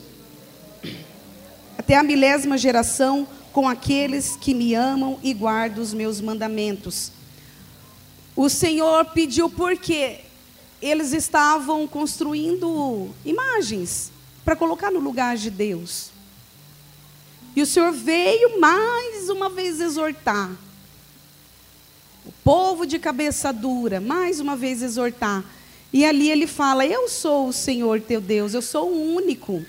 [1.78, 7.12] até a milésima geração com aqueles que me amam e guardam os meus mandamentos.
[8.34, 10.25] O Senhor pediu porque
[10.80, 14.10] eles estavam construindo imagens
[14.44, 16.10] para colocar no lugar de Deus.
[17.54, 20.50] E o Senhor veio mais uma vez exortar
[22.24, 25.44] o povo de cabeça dura, mais uma vez exortar
[25.92, 29.64] e ali ele fala: Eu sou o Senhor teu Deus, eu sou o único.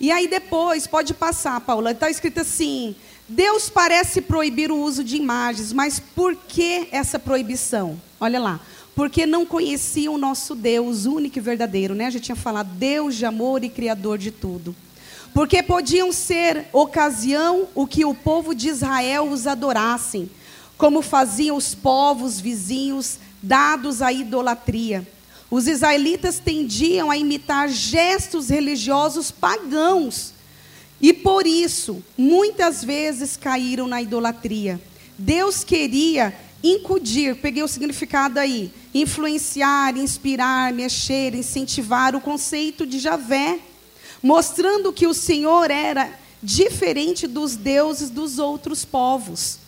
[0.00, 2.96] E aí depois, pode passar, Paula, está escrito assim:
[3.28, 8.00] Deus parece proibir o uso de imagens, mas por que essa proibição?
[8.18, 8.60] Olha lá.
[8.94, 12.06] Porque não conheciam o nosso Deus único e verdadeiro, né?
[12.06, 14.74] A gente tinha falado Deus de amor e criador de tudo.
[15.32, 20.28] Porque podiam ser ocasião o que o povo de Israel os adorassem
[20.78, 25.06] como faziam os povos vizinhos dados à idolatria.
[25.50, 30.32] Os israelitas tendiam a imitar gestos religiosos pagãos
[31.00, 34.80] e por isso muitas vezes caíram na idolatria.
[35.16, 43.60] Deus queria incudir, peguei o significado aí, influenciar, inspirar, mexer, incentivar o conceito de Javé,
[44.22, 49.58] mostrando que o Senhor era diferente dos deuses dos outros povos.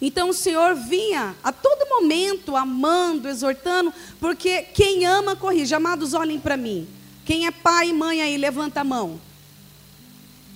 [0.00, 5.74] Então o Senhor vinha a todo momento amando, exortando, porque quem ama corrige.
[5.74, 6.88] Amados, olhem para mim.
[7.24, 9.20] Quem é pai e mãe aí, levanta a mão.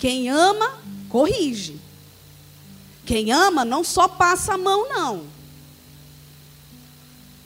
[0.04, 1.80] Quem ama, corrige.
[3.06, 5.24] Quem ama não só passa a mão, não.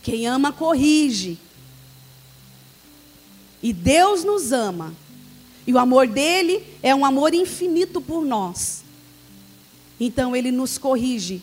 [0.02, 1.38] Quem ama, corrige.
[3.62, 4.92] E Deus nos ama.
[5.64, 8.82] E o amor dele é um amor infinito por nós.
[10.00, 11.42] Então ele nos corrige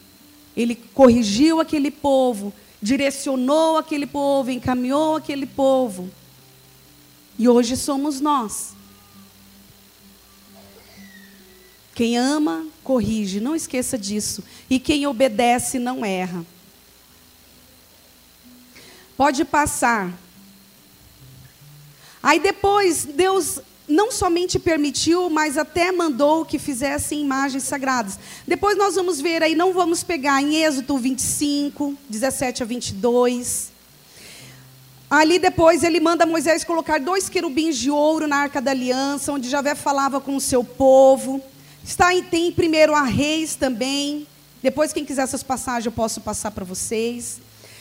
[0.55, 6.09] ele corrigiu aquele povo, direcionou aquele povo, encaminhou aquele povo.
[7.37, 8.73] E hoje somos nós.
[11.95, 14.43] Quem ama, corrige, não esqueça disso.
[14.69, 16.45] E quem obedece, não erra.
[19.15, 20.13] Pode passar.
[22.21, 28.19] Aí depois, Deus não somente permitiu, mas até mandou que fizessem imagens sagradas.
[28.45, 33.71] Depois nós vamos ver aí, não vamos pegar em Êxodo 25, 17 a 22.
[35.09, 39.47] Ali depois ele manda Moisés colocar dois querubins de ouro na arca da aliança, onde
[39.47, 41.41] Javé falava com o seu povo.
[41.85, 44.25] Está em, tem primeiro a reis também.
[44.61, 47.39] Depois, quem quiser essas passagens, eu posso passar para vocês.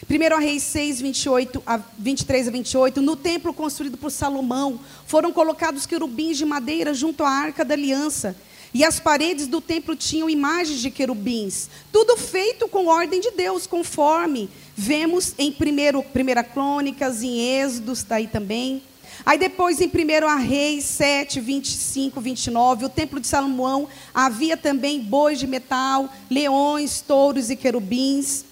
[0.09, 5.87] 1 Reis 6, 28 a 23 a 28, no templo construído por Salomão, foram colocados
[5.87, 8.37] querubins de madeira junto à arca da aliança.
[8.75, 11.71] E as paredes do templo tinham imagens de querubins.
[11.91, 18.27] Tudo feito com ordem de Deus, conforme vemos em 1 Crônicas, em Êxodos, está aí
[18.27, 18.83] também.
[19.27, 25.39] Aí depois em 1 Reis 7, 25, 29, o templo de Salomão havia também bois
[25.39, 28.45] de metal, leões, touros e querubins.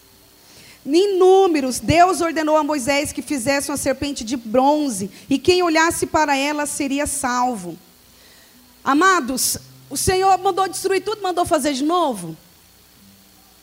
[0.84, 6.06] Em números, Deus ordenou a Moisés que fizesse uma serpente de bronze, e quem olhasse
[6.06, 7.78] para ela seria salvo.
[8.82, 9.58] Amados,
[9.90, 12.36] o Senhor mandou destruir tudo, mandou fazer de novo?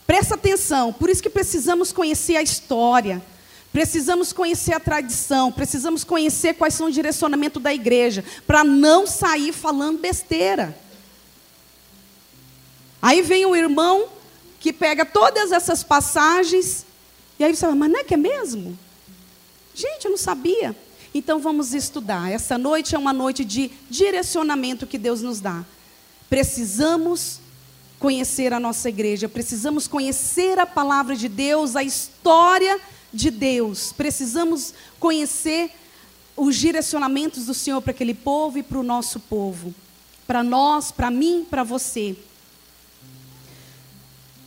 [0.05, 3.21] Presta atenção, por isso que precisamos conhecer a história,
[3.71, 9.53] precisamos conhecer a tradição, precisamos conhecer quais são o direcionamento da igreja, para não sair
[9.53, 10.77] falando besteira.
[13.01, 14.09] Aí vem o irmão
[14.59, 16.85] que pega todas essas passagens,
[17.37, 18.77] e aí você fala, mas não é que é mesmo?
[19.73, 20.75] Gente, eu não sabia.
[21.13, 22.31] Então vamos estudar.
[22.31, 25.63] Essa noite é uma noite de direcionamento que Deus nos dá.
[26.29, 27.39] Precisamos
[27.97, 32.79] conhecer a nossa igreja, precisamos conhecer a palavra de Deus, a história
[33.13, 33.91] de Deus.
[33.91, 35.71] Precisamos conhecer
[36.35, 39.73] os direcionamentos do Senhor para aquele povo e para o nosso povo.
[40.25, 42.15] Para nós, para mim, para você.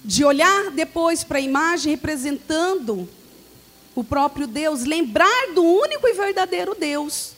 [0.05, 3.09] De olhar depois para a imagem representando
[3.94, 7.33] o próprio Deus, lembrar do único e verdadeiro Deus.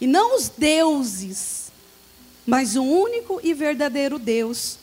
[0.00, 1.72] E não os deuses,
[2.44, 4.78] mas o único e verdadeiro Deus.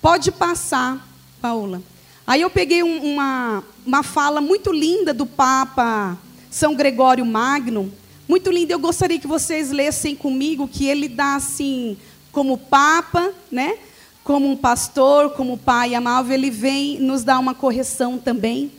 [0.00, 1.06] Pode passar,
[1.40, 1.82] Paula.
[2.30, 6.16] Aí eu peguei um, uma, uma fala muito linda do Papa
[6.48, 7.92] São Gregório Magno,
[8.28, 8.72] muito linda.
[8.72, 11.96] Eu gostaria que vocês lessem comigo, que ele dá assim,
[12.30, 13.76] como Papa, né?
[14.22, 18.70] Como um pastor, como pai amável, ele vem nos dar uma correção também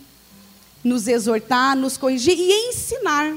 [0.82, 3.36] nos exortar, nos corrigir e ensinar.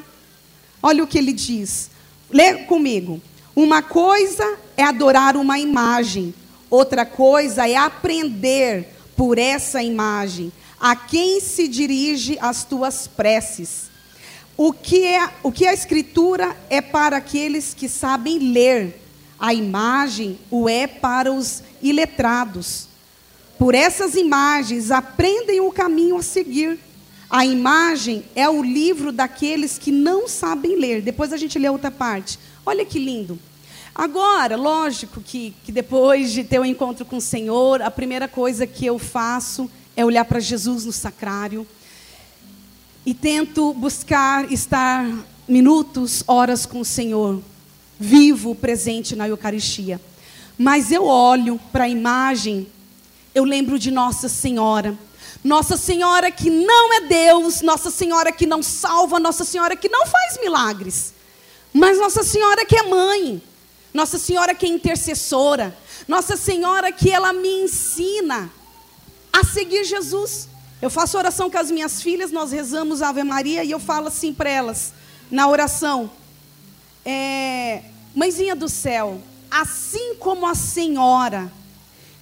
[0.80, 1.90] Olha o que ele diz.
[2.30, 3.20] Lê comigo.
[3.56, 6.32] Uma coisa é adorar uma imagem,
[6.70, 10.52] outra coisa é aprender por essa imagem.
[10.80, 13.90] A quem se dirige as tuas preces?
[14.56, 19.00] O que, é, o que a escritura é para aqueles que sabem ler,
[19.38, 22.88] a imagem o é para os iletrados.
[23.58, 26.78] Por essas imagens aprendem o caminho a seguir.
[27.28, 31.02] A imagem é o livro daqueles que não sabem ler.
[31.02, 32.38] Depois a gente lê outra parte.
[32.64, 33.38] Olha que lindo.
[33.94, 38.26] Agora, lógico que, que depois de ter o um encontro com o Senhor, a primeira
[38.26, 41.64] coisa que eu faço é olhar para Jesus no sacrário
[43.06, 45.06] e tento buscar estar
[45.46, 47.40] minutos, horas com o Senhor,
[48.00, 50.00] vivo, presente na Eucaristia.
[50.58, 52.66] Mas eu olho para a imagem,
[53.32, 54.98] eu lembro de Nossa Senhora.
[55.44, 60.04] Nossa Senhora que não é Deus, Nossa Senhora que não salva, Nossa Senhora que não
[60.04, 61.14] faz milagres,
[61.72, 63.42] mas Nossa Senhora que é mãe,
[63.94, 65.74] Nossa Senhora que é intercessora,
[66.08, 68.50] Nossa Senhora que ela me ensina
[69.32, 70.48] a seguir Jesus.
[70.82, 74.34] Eu faço oração com as minhas filhas, nós rezamos Ave Maria e eu falo assim
[74.34, 74.92] para elas,
[75.30, 76.10] na oração:
[77.04, 81.50] é, Mãezinha do céu, assim como a Senhora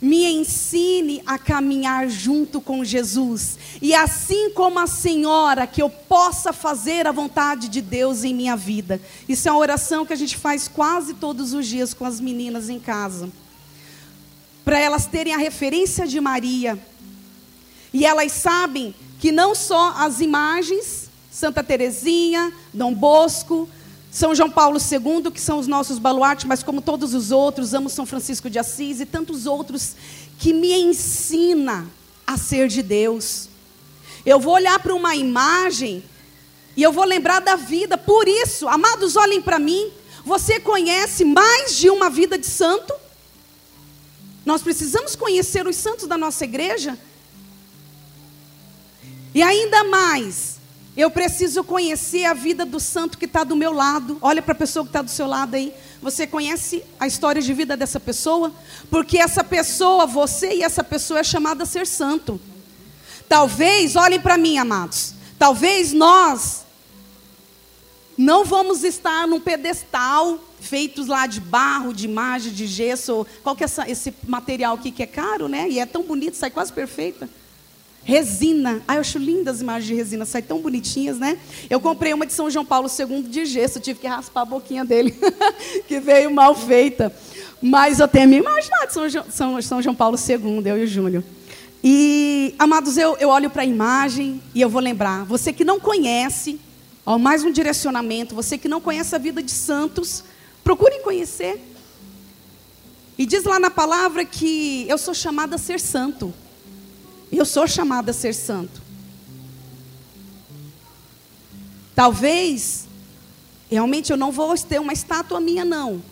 [0.03, 3.57] me ensine a caminhar junto com Jesus.
[3.81, 8.57] E assim como a Senhora, que eu possa fazer a vontade de Deus em minha
[8.57, 9.01] vida.
[9.29, 12.69] Isso é uma oração que a gente faz quase todos os dias com as meninas
[12.69, 13.31] em casa.
[14.65, 16.77] Para elas terem a referência de Maria.
[17.93, 23.69] E elas sabem que não só as imagens, Santa Teresinha, Dom Bosco,
[24.13, 27.89] são João Paulo II, que são os nossos baluartes, mas como todos os outros, amo
[27.89, 29.97] São Francisco de Assis e tantos outros
[30.39, 31.91] que me ensina
[32.27, 33.49] a ser de Deus.
[34.27, 36.05] Eu vou olhar para uma imagem
[36.77, 37.97] e eu vou lembrar da vida.
[37.97, 39.91] Por isso, amados, olhem para mim.
[40.27, 42.93] Você conhece mais de uma vida de santo?
[44.45, 46.99] Nós precisamos conhecer os santos da nossa igreja.
[49.35, 50.52] E ainda mais,
[50.97, 54.19] eu preciso conhecer a vida do santo que está do meu lado.
[54.21, 55.73] Olha para a pessoa que está do seu lado aí.
[56.03, 58.53] Você conhece a história de vida dessa pessoa?
[58.91, 62.39] Porque essa pessoa, você e essa pessoa é chamada a ser santo.
[63.27, 65.15] Talvez, olhem para mim, amados.
[65.39, 66.67] Talvez nós
[68.19, 73.27] não vamos estar num pedestal feitos lá de barro, de imagem, de gesso.
[73.43, 75.69] Qual que é essa, esse material aqui que é caro, né?
[75.71, 77.31] E é tão bonito, sai quase perfeita.
[78.05, 78.83] Resina.
[78.89, 81.39] Eu acho lindas as imagens de resina, saem tão bonitinhas, né?
[81.71, 84.85] Eu comprei uma de São João Paulo II de gesso, tive que raspar a boquinha
[84.85, 85.15] dele,
[85.87, 87.15] que veio mal feita.
[87.61, 90.87] Mas eu tenho lá de São, João, São, São João Paulo II, eu e o
[90.87, 91.23] Júnior.
[91.85, 95.25] E, amados, eu, eu olho para a imagem e eu vou lembrar.
[95.25, 96.61] Você que não conhece,
[97.07, 100.25] ó, mais um direcionamento, você que não conhece a vida de santos,
[100.65, 101.61] procure conhecer.
[103.19, 106.33] E diz lá na palavra que eu sou chamada a ser santo.
[107.33, 108.83] Eu sou chamada a ser santo.
[111.95, 112.87] Talvez,
[113.71, 116.03] realmente eu não vou ter uma estátua minha, não.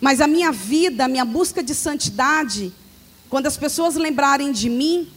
[0.00, 2.72] Mas a minha vida, a minha busca de santidade,
[3.28, 5.08] quando as pessoas lembrarem de mim,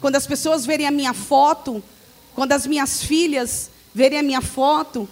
[0.00, 1.82] Quando as pessoas verem a minha foto,
[2.34, 5.06] quando as minhas filhas verem a minha foto,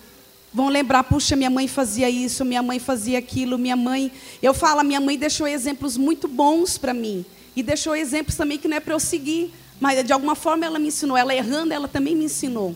[0.53, 4.11] vão lembrar, puxa, minha mãe fazia isso, minha mãe fazia aquilo, minha mãe.
[4.43, 7.25] Eu falo, minha mãe deixou exemplos muito bons para mim.
[7.59, 9.53] E deixou exemplos também que não é para eu seguir.
[9.81, 11.17] Mas de alguma forma ela me ensinou.
[11.17, 12.73] Ela errando, ela também me ensinou.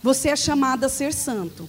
[0.00, 1.68] Você é chamado a ser santo.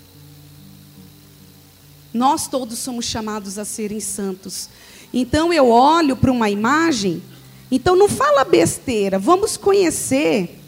[2.13, 4.69] Nós todos somos chamados a serem santos.
[5.11, 7.23] Então eu olho para uma imagem,
[7.71, 10.59] então não fala besteira, vamos conhecer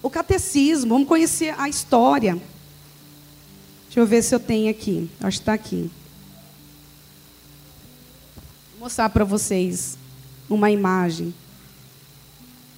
[0.00, 2.40] o catecismo, vamos conhecer a história.
[3.86, 5.10] Deixa eu ver se eu tenho aqui.
[5.20, 5.90] Acho que está aqui.
[8.82, 9.96] Mostrar para vocês
[10.50, 11.32] uma imagem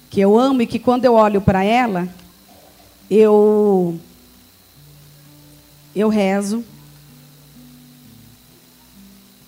[0.07, 2.07] que eu amo e que quando eu olho para ela,
[3.09, 3.99] eu
[5.95, 6.63] eu rezo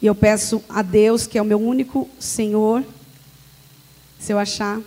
[0.02, 2.84] e eu peço a Deus, que é o meu único Senhor,
[4.18, 4.82] se eu achar.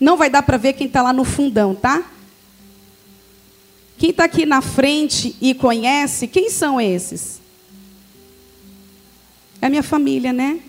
[0.00, 2.02] Não vai dar para ver quem está lá no fundão, tá?
[3.96, 7.40] Quem está aqui na frente e conhece, quem são esses?
[9.60, 10.60] É a minha família, né?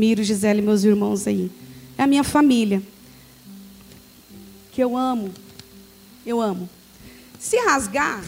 [0.00, 1.50] Miro, Gisele, meus irmãos aí.
[1.98, 2.82] É a minha família.
[4.72, 5.30] Que eu amo.
[6.24, 6.70] Eu amo.
[7.38, 8.24] Se rasgar,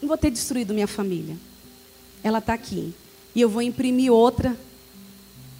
[0.00, 1.36] não vou ter destruído minha família.
[2.22, 2.94] Ela está aqui.
[3.34, 4.56] E eu vou imprimir outra.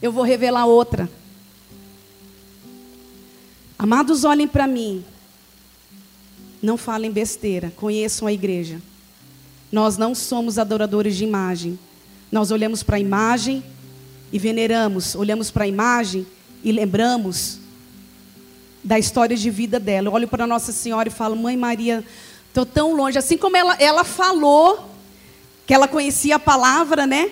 [0.01, 1.11] Eu vou revelar outra.
[3.77, 5.05] Amados, olhem para mim.
[6.63, 7.73] Não falem besteira.
[7.75, 8.81] Conheçam a igreja.
[9.73, 11.77] Nós não somos adoradores de imagem.
[12.31, 13.63] Nós olhamos para a imagem
[14.33, 15.15] e veneramos.
[15.15, 16.27] Olhamos para a imagem
[16.63, 17.59] e lembramos
[18.83, 20.09] da história de vida dela.
[20.09, 22.05] Eu olho para Nossa Senhora e falo, Mãe Maria,
[22.49, 23.19] Estou tão longe.
[23.19, 24.91] Assim como ela, ela falou
[25.67, 27.31] que ela conhecia a palavra, né?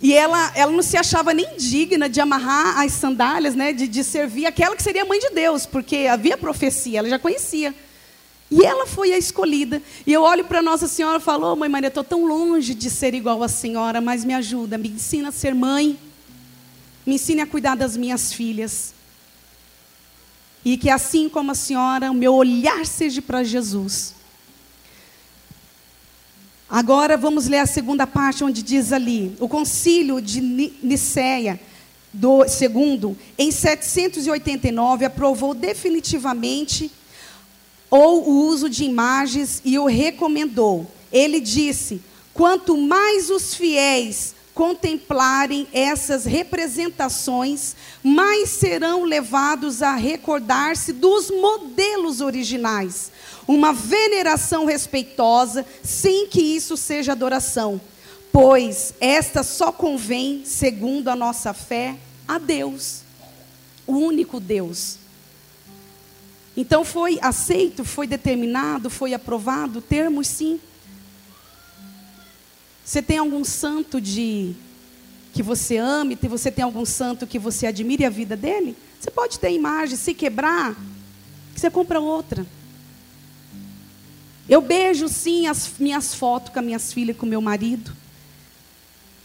[0.00, 3.72] E ela, ela não se achava nem digna de amarrar as sandálias, né?
[3.72, 7.18] De, de servir aquela que seria a mãe de Deus, porque havia profecia, ela já
[7.18, 7.74] conhecia.
[8.50, 9.82] E ela foi a escolhida.
[10.06, 12.88] E eu olho para Nossa Senhora e falo, oh, Mãe Maria, estou tão longe de
[12.88, 15.98] ser igual à Senhora, mas me ajuda, me ensina a ser mãe.
[17.04, 18.94] Me ensine a cuidar das minhas filhas.
[20.64, 24.14] E que assim como a Senhora, o meu olhar seja para Jesus.
[26.68, 30.40] Agora vamos ler a segunda parte, onde diz ali: o concílio de
[30.82, 31.58] Nicéia,
[32.12, 36.90] do segundo, em 789, aprovou definitivamente
[37.90, 40.86] ou o uso de imagens e o recomendou.
[41.12, 42.00] Ele disse:
[42.34, 53.12] quanto mais os fiéis contemplarem essas representações, mais serão levados a recordar-se dos modelos originais
[53.46, 57.80] uma veneração respeitosa, sem que isso seja adoração,
[58.30, 63.02] pois esta só convém, segundo a nossa fé, a Deus,
[63.86, 64.97] o único Deus.
[66.60, 70.58] Então foi aceito, foi determinado, foi aprovado, termos sim.
[72.84, 74.56] Você tem algum santo de
[75.32, 78.76] que você ame, você tem algum santo que você admire a vida dele?
[78.98, 80.74] Você pode ter imagem, se quebrar,
[81.54, 82.44] você compra outra.
[84.48, 87.92] Eu beijo sim as minhas fotos com as minhas filhas, com meu marido.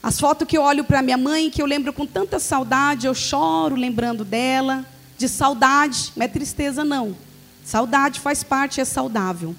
[0.04, 3.16] As fotos que eu olho para minha mãe, que eu lembro com tanta saudade, eu
[3.16, 4.86] choro lembrando dela.
[5.24, 7.16] De saudade, não é tristeza não.
[7.64, 9.56] Saudade faz parte, é saudável.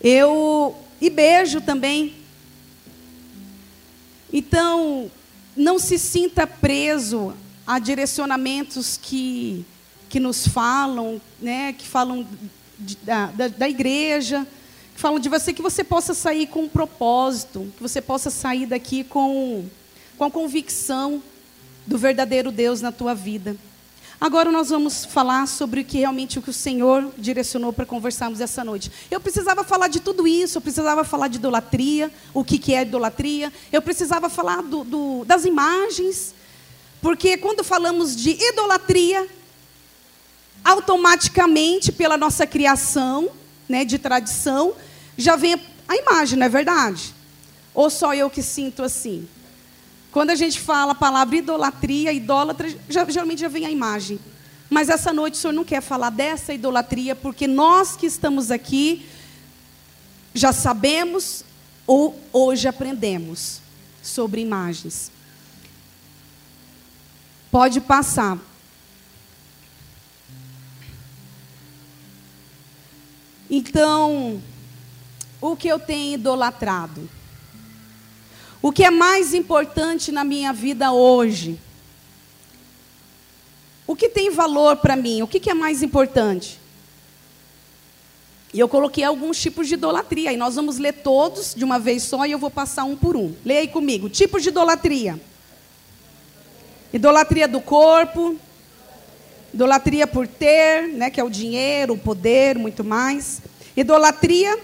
[0.00, 2.14] Eu e beijo também.
[4.32, 5.10] Então,
[5.56, 7.34] não se sinta preso
[7.66, 9.66] a direcionamentos que
[10.08, 12.24] que nos falam, né, que falam
[13.02, 14.46] da, da, da igreja,
[14.94, 18.66] que falam de você que você possa sair com um propósito, que você possa sair
[18.66, 19.64] daqui com,
[20.16, 21.20] com a convicção
[21.84, 23.56] do verdadeiro Deus na tua vida.
[24.18, 28.40] Agora nós vamos falar sobre o que realmente o que o Senhor direcionou para conversarmos
[28.40, 28.90] essa noite.
[29.10, 32.80] Eu precisava falar de tudo isso, eu precisava falar de idolatria, o que, que é
[32.80, 36.34] idolatria, eu precisava falar do, do, das imagens,
[37.02, 39.28] porque quando falamos de idolatria,
[40.64, 43.30] automaticamente, pela nossa criação,
[43.68, 44.74] né, de tradição,
[45.16, 47.14] já vem a imagem, não é verdade?
[47.74, 49.28] Ou só eu que sinto assim?
[50.16, 54.18] Quando a gente fala a palavra idolatria, idólatra, já, geralmente já vem a imagem.
[54.70, 59.04] Mas essa noite o senhor não quer falar dessa idolatria, porque nós que estamos aqui
[60.32, 61.44] já sabemos
[61.86, 63.60] ou hoje aprendemos
[64.02, 65.12] sobre imagens.
[67.50, 68.38] Pode passar.
[73.50, 74.42] Então,
[75.42, 77.06] o que eu tenho idolatrado?
[78.66, 81.56] O que é mais importante na minha vida hoje?
[83.86, 85.22] O que tem valor para mim?
[85.22, 86.58] O que, que é mais importante?
[88.52, 90.32] E eu coloquei alguns tipos de idolatria.
[90.32, 93.16] E nós vamos ler todos de uma vez só e eu vou passar um por
[93.16, 93.32] um.
[93.44, 94.08] Leia aí comigo.
[94.08, 95.20] Tipos de idolatria:
[96.92, 98.34] idolatria do corpo,
[99.54, 103.40] idolatria por ter, né, que é o dinheiro, o poder, muito mais.
[103.76, 104.58] Idolatria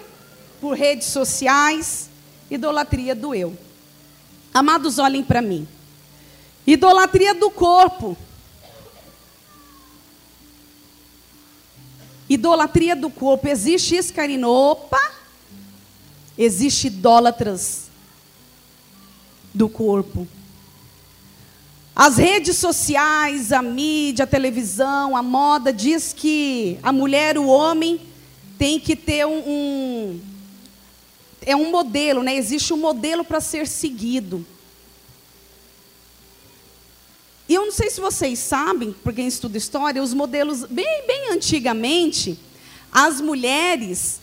[0.61, 2.11] por redes sociais,
[2.50, 3.57] idolatria do eu.
[4.53, 5.66] Amados, olhem para mim.
[6.66, 8.16] Idolatria do corpo.
[12.28, 13.48] Idolatria do corpo.
[13.48, 14.50] Existe escarino.
[14.50, 15.00] Opa!
[16.36, 17.90] Existe idólatras
[19.55, 20.26] do corpo.
[21.94, 28.00] As redes sociais, a mídia, a televisão, a moda diz que a mulher, o homem,
[28.59, 30.20] tem que ter um, um
[31.47, 32.34] é um modelo, né?
[32.36, 34.45] Existe um modelo para ser seguido.
[37.49, 41.32] E eu não sei se vocês sabem, porque quem estuda história, os modelos, bem, bem
[41.32, 42.38] antigamente,
[42.90, 44.20] as mulheres,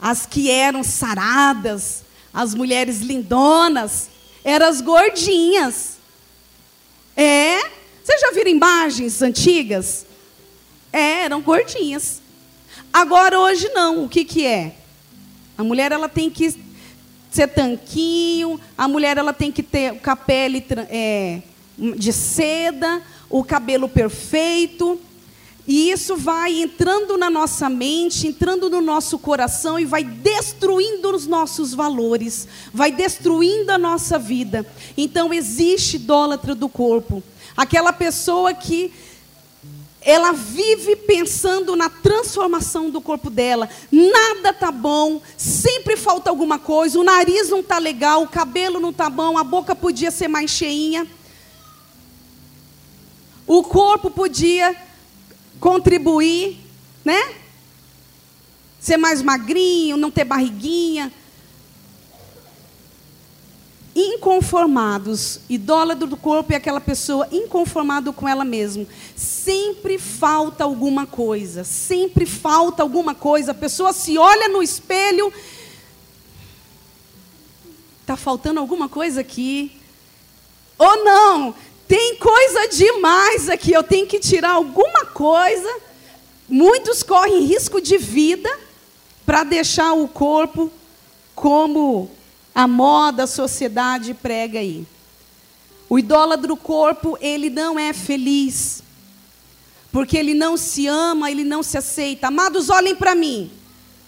[0.00, 2.02] as que eram saradas,
[2.32, 4.08] as mulheres lindonas,
[4.42, 5.98] eram as gordinhas.
[7.16, 7.58] É?
[8.02, 10.06] Vocês já viram imagens antigas?
[10.92, 12.20] É, eram gordinhas.
[12.92, 14.04] Agora, hoje não.
[14.04, 14.76] O que, que é?
[15.56, 16.54] A mulher ela tem que
[17.30, 21.40] ser tanquinho, a mulher ela tem que ter o capele é,
[21.96, 25.00] de seda, o cabelo perfeito.
[25.66, 31.26] E isso vai entrando na nossa mente, entrando no nosso coração e vai destruindo os
[31.26, 34.66] nossos valores, vai destruindo a nossa vida.
[34.96, 37.22] Então existe idólatra do corpo.
[37.56, 38.92] Aquela pessoa que
[40.04, 43.68] ela vive pensando na transformação do corpo dela.
[43.90, 48.92] Nada tá bom, sempre falta alguma coisa, o nariz não tá legal, o cabelo não
[48.92, 51.06] tá bom, a boca podia ser mais cheinha.
[53.46, 54.76] O corpo podia
[55.60, 56.58] contribuir,
[57.04, 57.34] né?
[58.80, 61.12] Ser mais magrinho, não ter barriguinha.
[63.94, 68.86] Inconformados, idólatra do corpo é aquela pessoa inconformada com ela mesma.
[69.14, 73.50] Sempre falta alguma coisa, sempre falta alguma coisa.
[73.50, 75.30] A pessoa se olha no espelho,
[78.00, 79.72] está faltando alguma coisa aqui.
[80.78, 81.54] Ou não,
[81.86, 85.80] tem coisa demais aqui, eu tenho que tirar alguma coisa.
[86.48, 88.48] Muitos correm risco de vida
[89.26, 90.72] para deixar o corpo
[91.34, 92.10] como
[92.54, 94.86] a moda, a sociedade prega aí.
[95.88, 98.82] O idólatra do corpo, ele não é feliz.
[99.90, 102.28] Porque ele não se ama, ele não se aceita.
[102.28, 103.50] Amados, olhem para mim.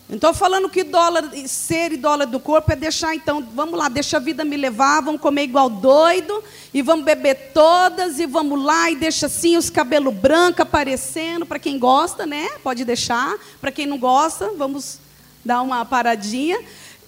[0.08, 4.18] Não estou falando que idólatra, ser idólatra do corpo é deixar, então, vamos lá, deixa
[4.18, 8.90] a vida me levar, vamos comer igual doido, e vamos beber todas, e vamos lá,
[8.90, 12.48] e deixa assim os cabelos brancos aparecendo, para quem gosta, né?
[12.62, 13.34] Pode deixar.
[13.60, 14.98] Para quem não gosta, vamos
[15.42, 16.58] dar uma paradinha.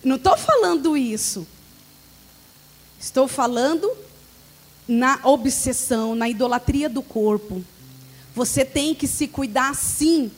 [0.07, 1.45] Não estou falando isso.
[2.97, 3.91] Estou falando
[4.87, 7.65] na obsessão, na idolatria do corpo.
[8.33, 10.31] Você tem que se cuidar sim.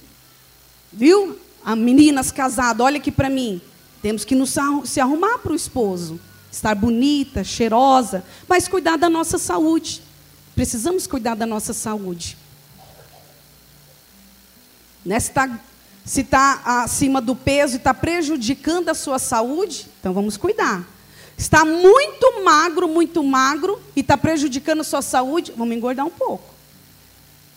[0.91, 1.39] Viu?
[1.63, 3.61] A meninas casadas, olha aqui para mim.
[4.01, 4.57] Temos que nos
[4.87, 6.19] se arrumar para o esposo.
[6.51, 10.01] Estar bonita, cheirosa, mas cuidar da nossa saúde.
[10.55, 12.39] Precisamos cuidar da nossa saúde.
[15.05, 15.61] Se está
[16.09, 20.89] se está acima do peso e está prejudicando a sua saúde, então vamos cuidar.
[21.37, 26.55] Está muito magro, muito magro e está prejudicando a sua saúde, vamos engordar um pouco.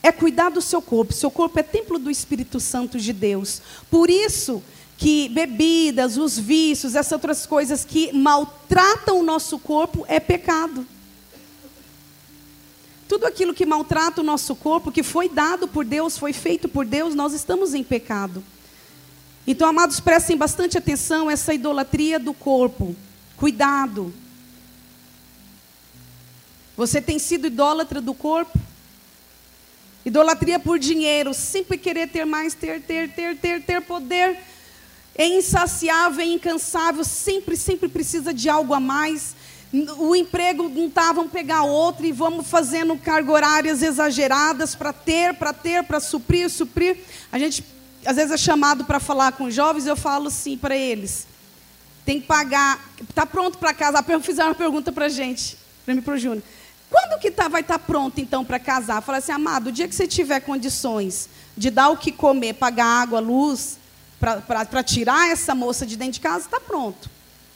[0.03, 1.13] É cuidar do seu corpo.
[1.13, 3.61] Seu corpo é templo do Espírito Santo de Deus.
[3.89, 4.61] Por isso
[4.97, 10.85] que bebidas, os vícios, essas outras coisas que maltratam o nosso corpo é pecado.
[13.11, 16.85] Tudo aquilo que maltrata o nosso corpo, que foi dado por Deus, foi feito por
[16.85, 18.41] Deus, nós estamos em pecado.
[19.45, 22.95] Então, amados, prestem bastante atenção a essa idolatria do corpo.
[23.35, 24.13] Cuidado.
[26.77, 28.57] Você tem sido idólatra do corpo?
[30.05, 34.39] Idolatria por dinheiro, sempre querer ter mais, ter, ter, ter, ter, ter poder.
[35.15, 39.35] É insaciável, é incansável, sempre, sempre precisa de algo a mais
[39.97, 45.33] o emprego não está, vamos pegar outro e vamos fazendo carga horárias exageradas para ter,
[45.35, 46.97] para ter, para suprir, suprir.
[47.31, 47.63] A gente,
[48.05, 51.25] às vezes, é chamado para falar com jovens, eu falo assim para eles:
[52.05, 54.03] tem que pagar, está pronto para casar?
[54.21, 56.43] Fizeram uma pergunta para gente, para mim para o Júnior.
[56.89, 59.01] Quando que tá, vai estar tá pronto, então, para casar?
[59.01, 62.85] Fala assim, amado, o dia que você tiver condições de dar o que comer, pagar
[62.85, 63.79] água, luz,
[64.19, 67.09] para tirar essa moça de dentro de casa, está pronto.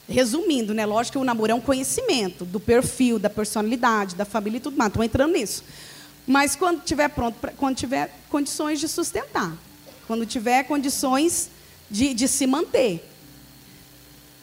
[0.07, 0.85] Resumindo, né?
[0.85, 4.77] Lógico que o namoro é um conhecimento do perfil, da personalidade, da família e tudo
[4.77, 4.89] mais.
[4.89, 5.63] Estou entrando nisso.
[6.27, 9.55] Mas quando tiver pronto, quando tiver condições de sustentar,
[10.07, 11.49] quando tiver condições
[11.89, 13.03] de, de se manter.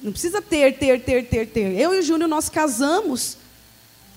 [0.02, 1.78] Não precisa ter, ter, ter, ter, ter.
[1.78, 3.36] Eu e o Júnior, nós casamos,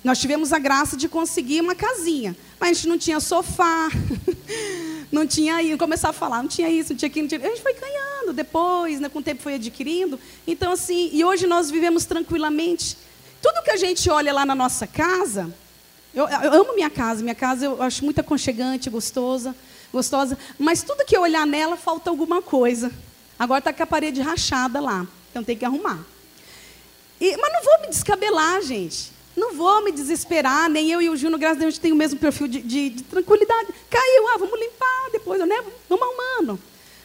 [0.04, 2.36] nós tivemos a graça de conseguir uma casinha.
[2.60, 3.90] Mas a gente não tinha sofá,
[5.16, 7.42] não tinha isso, começar a falar, não tinha isso, não tinha aquilo, não tinha...
[7.42, 10.20] a gente foi ganhando depois, né, com o tempo foi adquirindo.
[10.46, 12.98] Então, assim, e hoje nós vivemos tranquilamente.
[13.42, 15.54] Tudo que a gente olha lá na nossa casa,
[16.14, 19.56] eu, eu amo minha casa, minha casa eu acho muito aconchegante, gostosa,
[19.92, 22.92] gostosa, mas tudo que eu olhar nela falta alguma coisa.
[23.40, 26.06] Agora está com a parede rachada lá, então tem que arrumar.
[27.22, 29.15] E, mas não vou me descabelar, gente.
[29.36, 32.18] Não vou me desesperar, nem eu e o Júnior, graças a Deus, tem o mesmo
[32.20, 33.68] perfil de, de, de, tranquilidade.
[33.90, 35.62] Caiu, ah, vamos limpar depois, né?
[35.90, 36.60] Vamos arrumando.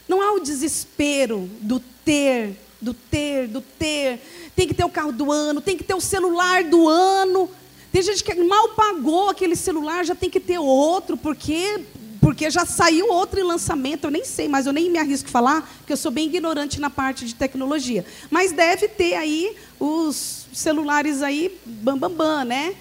[0.08, 4.20] Não há o desespero do ter, do ter, do ter.
[4.54, 7.50] Tem que ter o carro do ano, tem que ter o celular do ano.
[7.90, 11.84] Tem gente que mal pagou aquele celular, já tem que ter outro, porque
[12.20, 15.74] porque já saiu outro lançamento, eu nem sei, mas eu nem me arrisco a falar,
[15.78, 18.04] porque eu sou bem ignorante na parte de tecnologia.
[18.30, 22.74] Mas deve ter aí os celulares aí, bam, bam, bam né?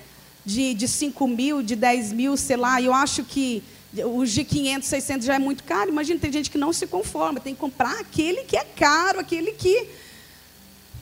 [0.45, 2.81] De, de 5 mil, de 10 mil, sei lá.
[2.81, 3.63] Eu acho que
[4.05, 5.89] os de 500, 600 já é muito caro.
[5.89, 9.51] Imagina, tem gente que não se conforma, tem que comprar aquele que é caro, aquele
[9.51, 9.87] que...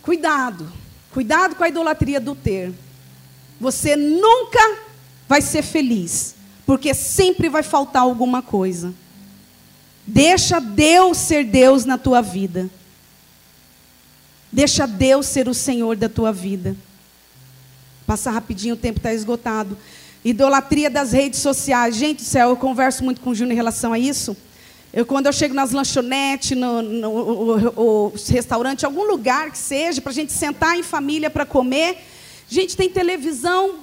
[0.01, 0.71] Cuidado,
[1.11, 2.73] cuidado com a idolatria do ter.
[3.59, 4.77] Você nunca
[5.27, 6.37] vai ser feliz
[6.67, 8.93] porque sempre vai faltar alguma coisa.
[10.05, 12.69] Deixa Deus ser Deus na tua vida.
[14.51, 16.75] Deixa Deus ser o Senhor da tua vida.
[18.05, 19.77] Passa rapidinho, o tempo está esgotado.
[20.23, 21.95] Idolatria das redes sociais.
[21.95, 24.35] Gente do céu, eu converso muito com o Júnior em relação a isso.
[24.93, 30.01] Eu, quando eu chego nas lanchonetes, no, no, no, no restaurante, algum lugar que seja,
[30.01, 31.97] para a gente sentar em família para comer,
[32.47, 33.75] gente tem televisão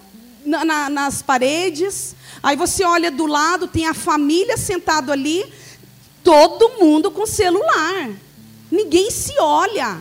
[0.45, 5.51] na, na, nas paredes, Aí você olha do lado, tem a família sentado ali,
[6.23, 8.11] todo mundo com celular.
[8.71, 9.97] Ninguém se olha.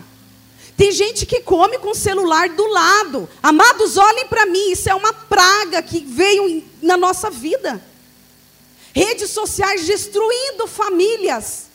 [0.84, 3.30] Tem gente que come com o celular do lado.
[3.42, 7.82] Amados, olhem para mim, isso é uma praga que veio na nossa vida.
[8.94, 11.68] Redes sociais destruindo famílias.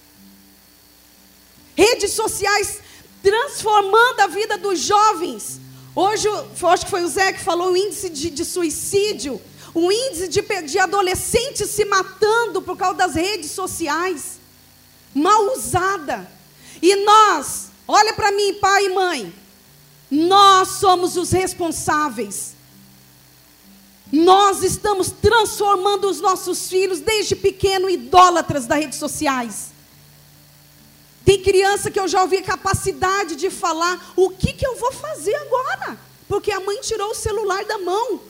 [1.74, 2.80] Redes sociais
[3.22, 5.58] transformando a vida dos jovens.
[5.96, 6.28] Hoje,
[6.64, 9.40] acho que foi o Zé que falou o índice de, de suicídio
[9.72, 14.38] o índice de, de adolescentes se matando por causa das redes sociais,
[15.14, 16.30] mal usada.
[16.82, 19.34] E nós, olha para mim, pai e mãe,
[20.10, 22.54] nós somos os responsáveis.
[24.10, 29.68] Nós estamos transformando os nossos filhos desde pequeno idólatras das redes sociais.
[31.24, 35.34] Tem criança que eu já ouvi capacidade de falar: o que, que eu vou fazer
[35.34, 35.98] agora?
[36.26, 38.20] Porque a mãe tirou o celular da mão.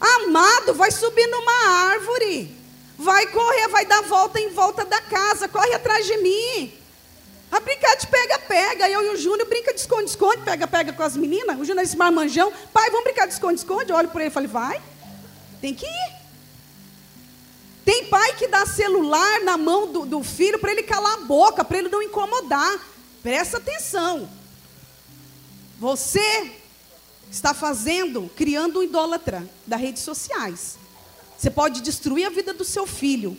[0.00, 2.56] Amado, vai subir numa árvore.
[2.96, 5.46] Vai correr, vai dar volta em volta da casa.
[5.46, 6.72] Corre atrás de mim.
[7.50, 8.57] A brincar de pega-pega.
[9.78, 11.58] De esconde-esconde, pega-pega com as meninas.
[11.58, 12.52] O Júnior disse marmanjão.
[12.72, 13.90] Pai, vamos brincar de esconde-esconde?
[13.90, 14.82] Eu olho para ele e falei, vai.
[15.60, 16.18] Tem que ir.
[17.84, 21.64] Tem pai que dá celular na mão do, do filho para ele calar a boca,
[21.64, 22.78] para ele não incomodar.
[23.22, 24.28] Presta atenção.
[25.78, 26.52] Você
[27.30, 30.76] está fazendo, criando um idólatra das redes sociais.
[31.38, 33.36] Você pode destruir a vida do seu filho.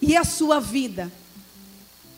[0.00, 1.12] E a sua vida.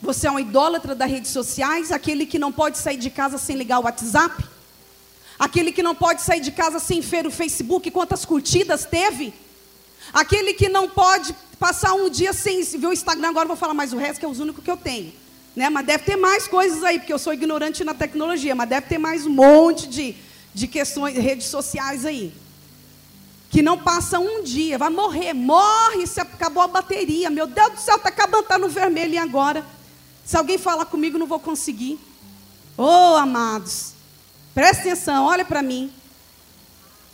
[0.00, 3.56] Você é um idólatra das redes sociais, aquele que não pode sair de casa sem
[3.56, 4.44] ligar o WhatsApp?
[5.38, 9.32] Aquele que não pode sair de casa sem ver o Facebook, quantas curtidas teve?
[10.12, 13.92] Aquele que não pode passar um dia sem ver o Instagram, agora vou falar mais
[13.92, 15.12] o resto, que é os únicos que eu tenho.
[15.54, 15.68] Né?
[15.68, 18.98] Mas deve ter mais coisas aí, porque eu sou ignorante na tecnologia, mas deve ter
[18.98, 20.14] mais um monte de,
[20.54, 22.32] de questões, redes sociais aí.
[23.50, 27.30] Que não passa um dia, vai morrer, morre se acabou a bateria.
[27.30, 29.64] Meu Deus do céu, está acabando, está no vermelho e agora?
[30.28, 31.98] Se alguém falar comigo, não vou conseguir.
[32.76, 33.94] Oh, amados,
[34.54, 35.90] presta atenção, olha para mim.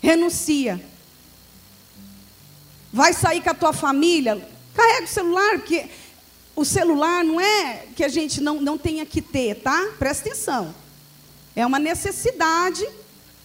[0.03, 0.85] Renuncia.
[2.93, 4.45] Vai sair com a tua família,
[4.75, 5.87] carrega o celular, porque
[6.57, 9.93] o celular não é que a gente não, não tenha que ter, tá?
[9.97, 10.75] Presta atenção.
[11.55, 12.85] É uma necessidade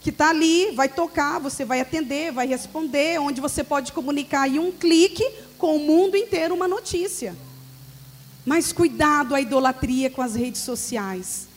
[0.02, 4.58] que está ali, vai tocar, você vai atender, vai responder, onde você pode comunicar em
[4.58, 5.24] um clique
[5.60, 7.38] com o mundo inteiro uma notícia.
[8.46, 11.48] Mas cuidado a idolatria com as redes sociais.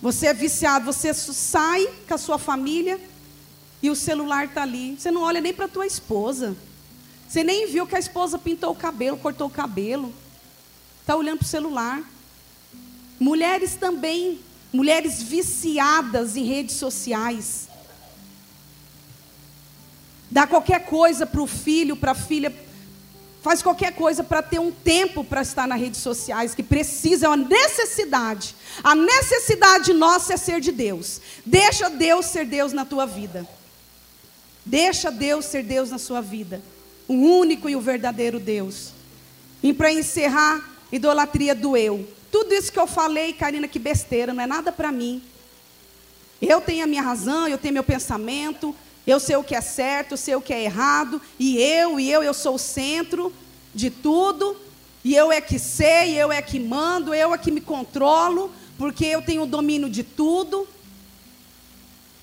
[0.00, 3.00] Você é viciado, você sai com a sua família
[3.82, 4.96] e o celular está ali.
[4.98, 6.56] Você não olha nem para a tua esposa.
[7.28, 10.12] Você nem viu que a esposa pintou o cabelo, cortou o cabelo
[11.04, 12.02] está olhando para o celular.
[13.20, 14.40] Mulheres também,
[14.72, 17.68] mulheres viciadas em redes sociais.
[20.30, 22.52] dá qualquer coisa para o filho, para a filha,
[23.44, 27.28] faz qualquer coisa para ter um tempo para estar nas redes sociais, que precisa, é
[27.28, 28.56] uma necessidade.
[28.82, 31.20] A necessidade nossa é ser de Deus.
[31.44, 33.46] Deixa Deus ser Deus na tua vida.
[34.64, 36.62] Deixa Deus ser Deus na sua vida.
[37.06, 38.94] O único e o verdadeiro Deus.
[39.62, 42.08] E para encerrar, idolatria do eu.
[42.32, 45.22] Tudo isso que eu falei, Karina, que besteira, não é nada para mim.
[46.40, 48.74] Eu tenho a minha razão, eu tenho meu pensamento,
[49.06, 52.10] eu sei o que é certo, eu sei o que é errado, e eu, e
[52.10, 53.32] eu, eu sou o centro
[53.74, 54.56] de tudo,
[55.04, 59.04] e eu é que sei, eu é que mando, eu é que me controlo, porque
[59.04, 60.66] eu tenho o domínio de tudo.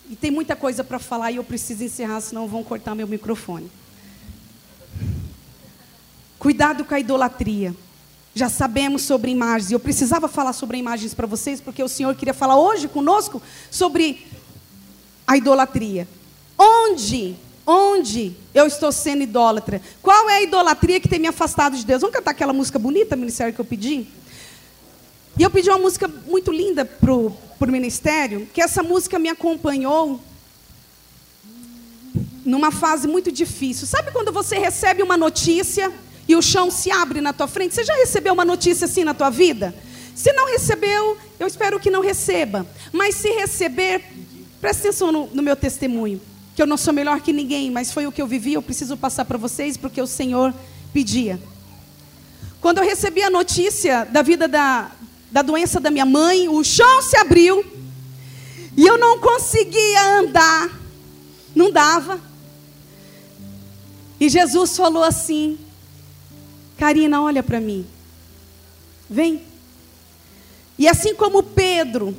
[0.09, 3.71] E tem muita coisa para falar e eu preciso encerrar, senão vão cortar meu microfone.
[6.39, 7.75] Cuidado com a idolatria.
[8.33, 9.71] Já sabemos sobre imagens.
[9.71, 14.25] Eu precisava falar sobre imagens para vocês, porque o Senhor queria falar hoje conosco sobre
[15.27, 16.07] a idolatria.
[16.63, 17.35] Onde,
[17.65, 19.81] onde eu estou sendo idólatra?
[19.99, 22.01] Qual é a idolatria que tem me afastado de Deus?
[22.01, 24.05] Vamos cantar aquela música bonita, ministério, que eu pedi?
[25.39, 30.21] E eu pedi uma música muito linda para o ministério, que essa música me acompanhou
[32.45, 33.87] numa fase muito difícil.
[33.87, 35.91] Sabe quando você recebe uma notícia
[36.27, 37.73] e o chão se abre na tua frente?
[37.73, 39.73] Você já recebeu uma notícia assim na tua vida?
[40.13, 42.67] Se não recebeu, eu espero que não receba.
[42.93, 44.03] Mas se receber,
[44.59, 46.21] preste atenção no, no meu testemunho
[46.61, 48.95] que eu não sou melhor que ninguém, mas foi o que eu vivi, eu preciso
[48.95, 50.53] passar para vocês porque o Senhor
[50.93, 51.41] pedia.
[52.61, 54.91] Quando eu recebi a notícia da vida da,
[55.31, 57.65] da doença da minha mãe, o chão se abriu
[58.77, 60.69] e eu não conseguia andar,
[61.55, 62.21] não dava.
[64.19, 65.57] E Jesus falou assim:
[66.77, 67.87] Karina, olha para mim,
[69.09, 69.41] vem.
[70.77, 72.15] E assim como Pedro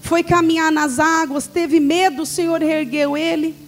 [0.00, 3.67] foi caminhar nas águas, teve medo, o Senhor ergueu ele.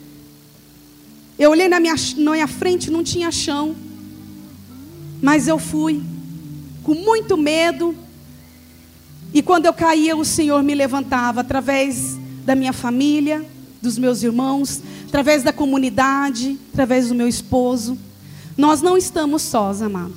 [1.40, 3.74] Eu olhei na minha, na minha frente, não tinha chão.
[5.22, 6.02] Mas eu fui,
[6.82, 7.96] com muito medo.
[9.32, 13.42] E quando eu caía, o Senhor me levantava através da minha família,
[13.80, 17.96] dos meus irmãos, através da comunidade, através do meu esposo.
[18.54, 20.14] Nós não estamos sós, amado.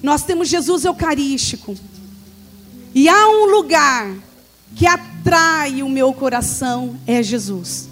[0.00, 1.74] Nós temos Jesus Eucarístico.
[2.94, 4.14] E há um lugar
[4.76, 7.90] que atrai o meu coração é Jesus.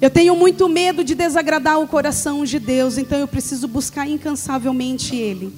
[0.00, 5.16] Eu tenho muito medo de desagradar o coração de Deus, então eu preciso buscar incansavelmente
[5.16, 5.52] Ele.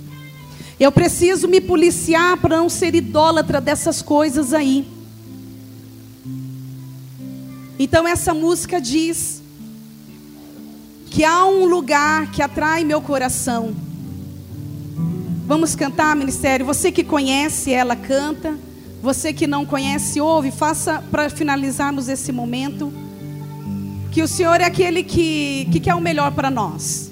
[0.78, 4.86] Eu preciso me policiar para não ser idólatra dessas coisas aí.
[7.76, 9.42] Então essa música diz
[11.10, 13.74] que há um lugar que atrai meu coração.
[15.48, 16.64] Vamos cantar, ministério.
[16.64, 18.56] Você que conhece, ela canta.
[19.02, 20.52] Você que não conhece, ouve.
[20.52, 22.92] Faça para finalizarmos esse momento.
[24.18, 27.07] Que o Senhor é aquele que, que quer o melhor para nós.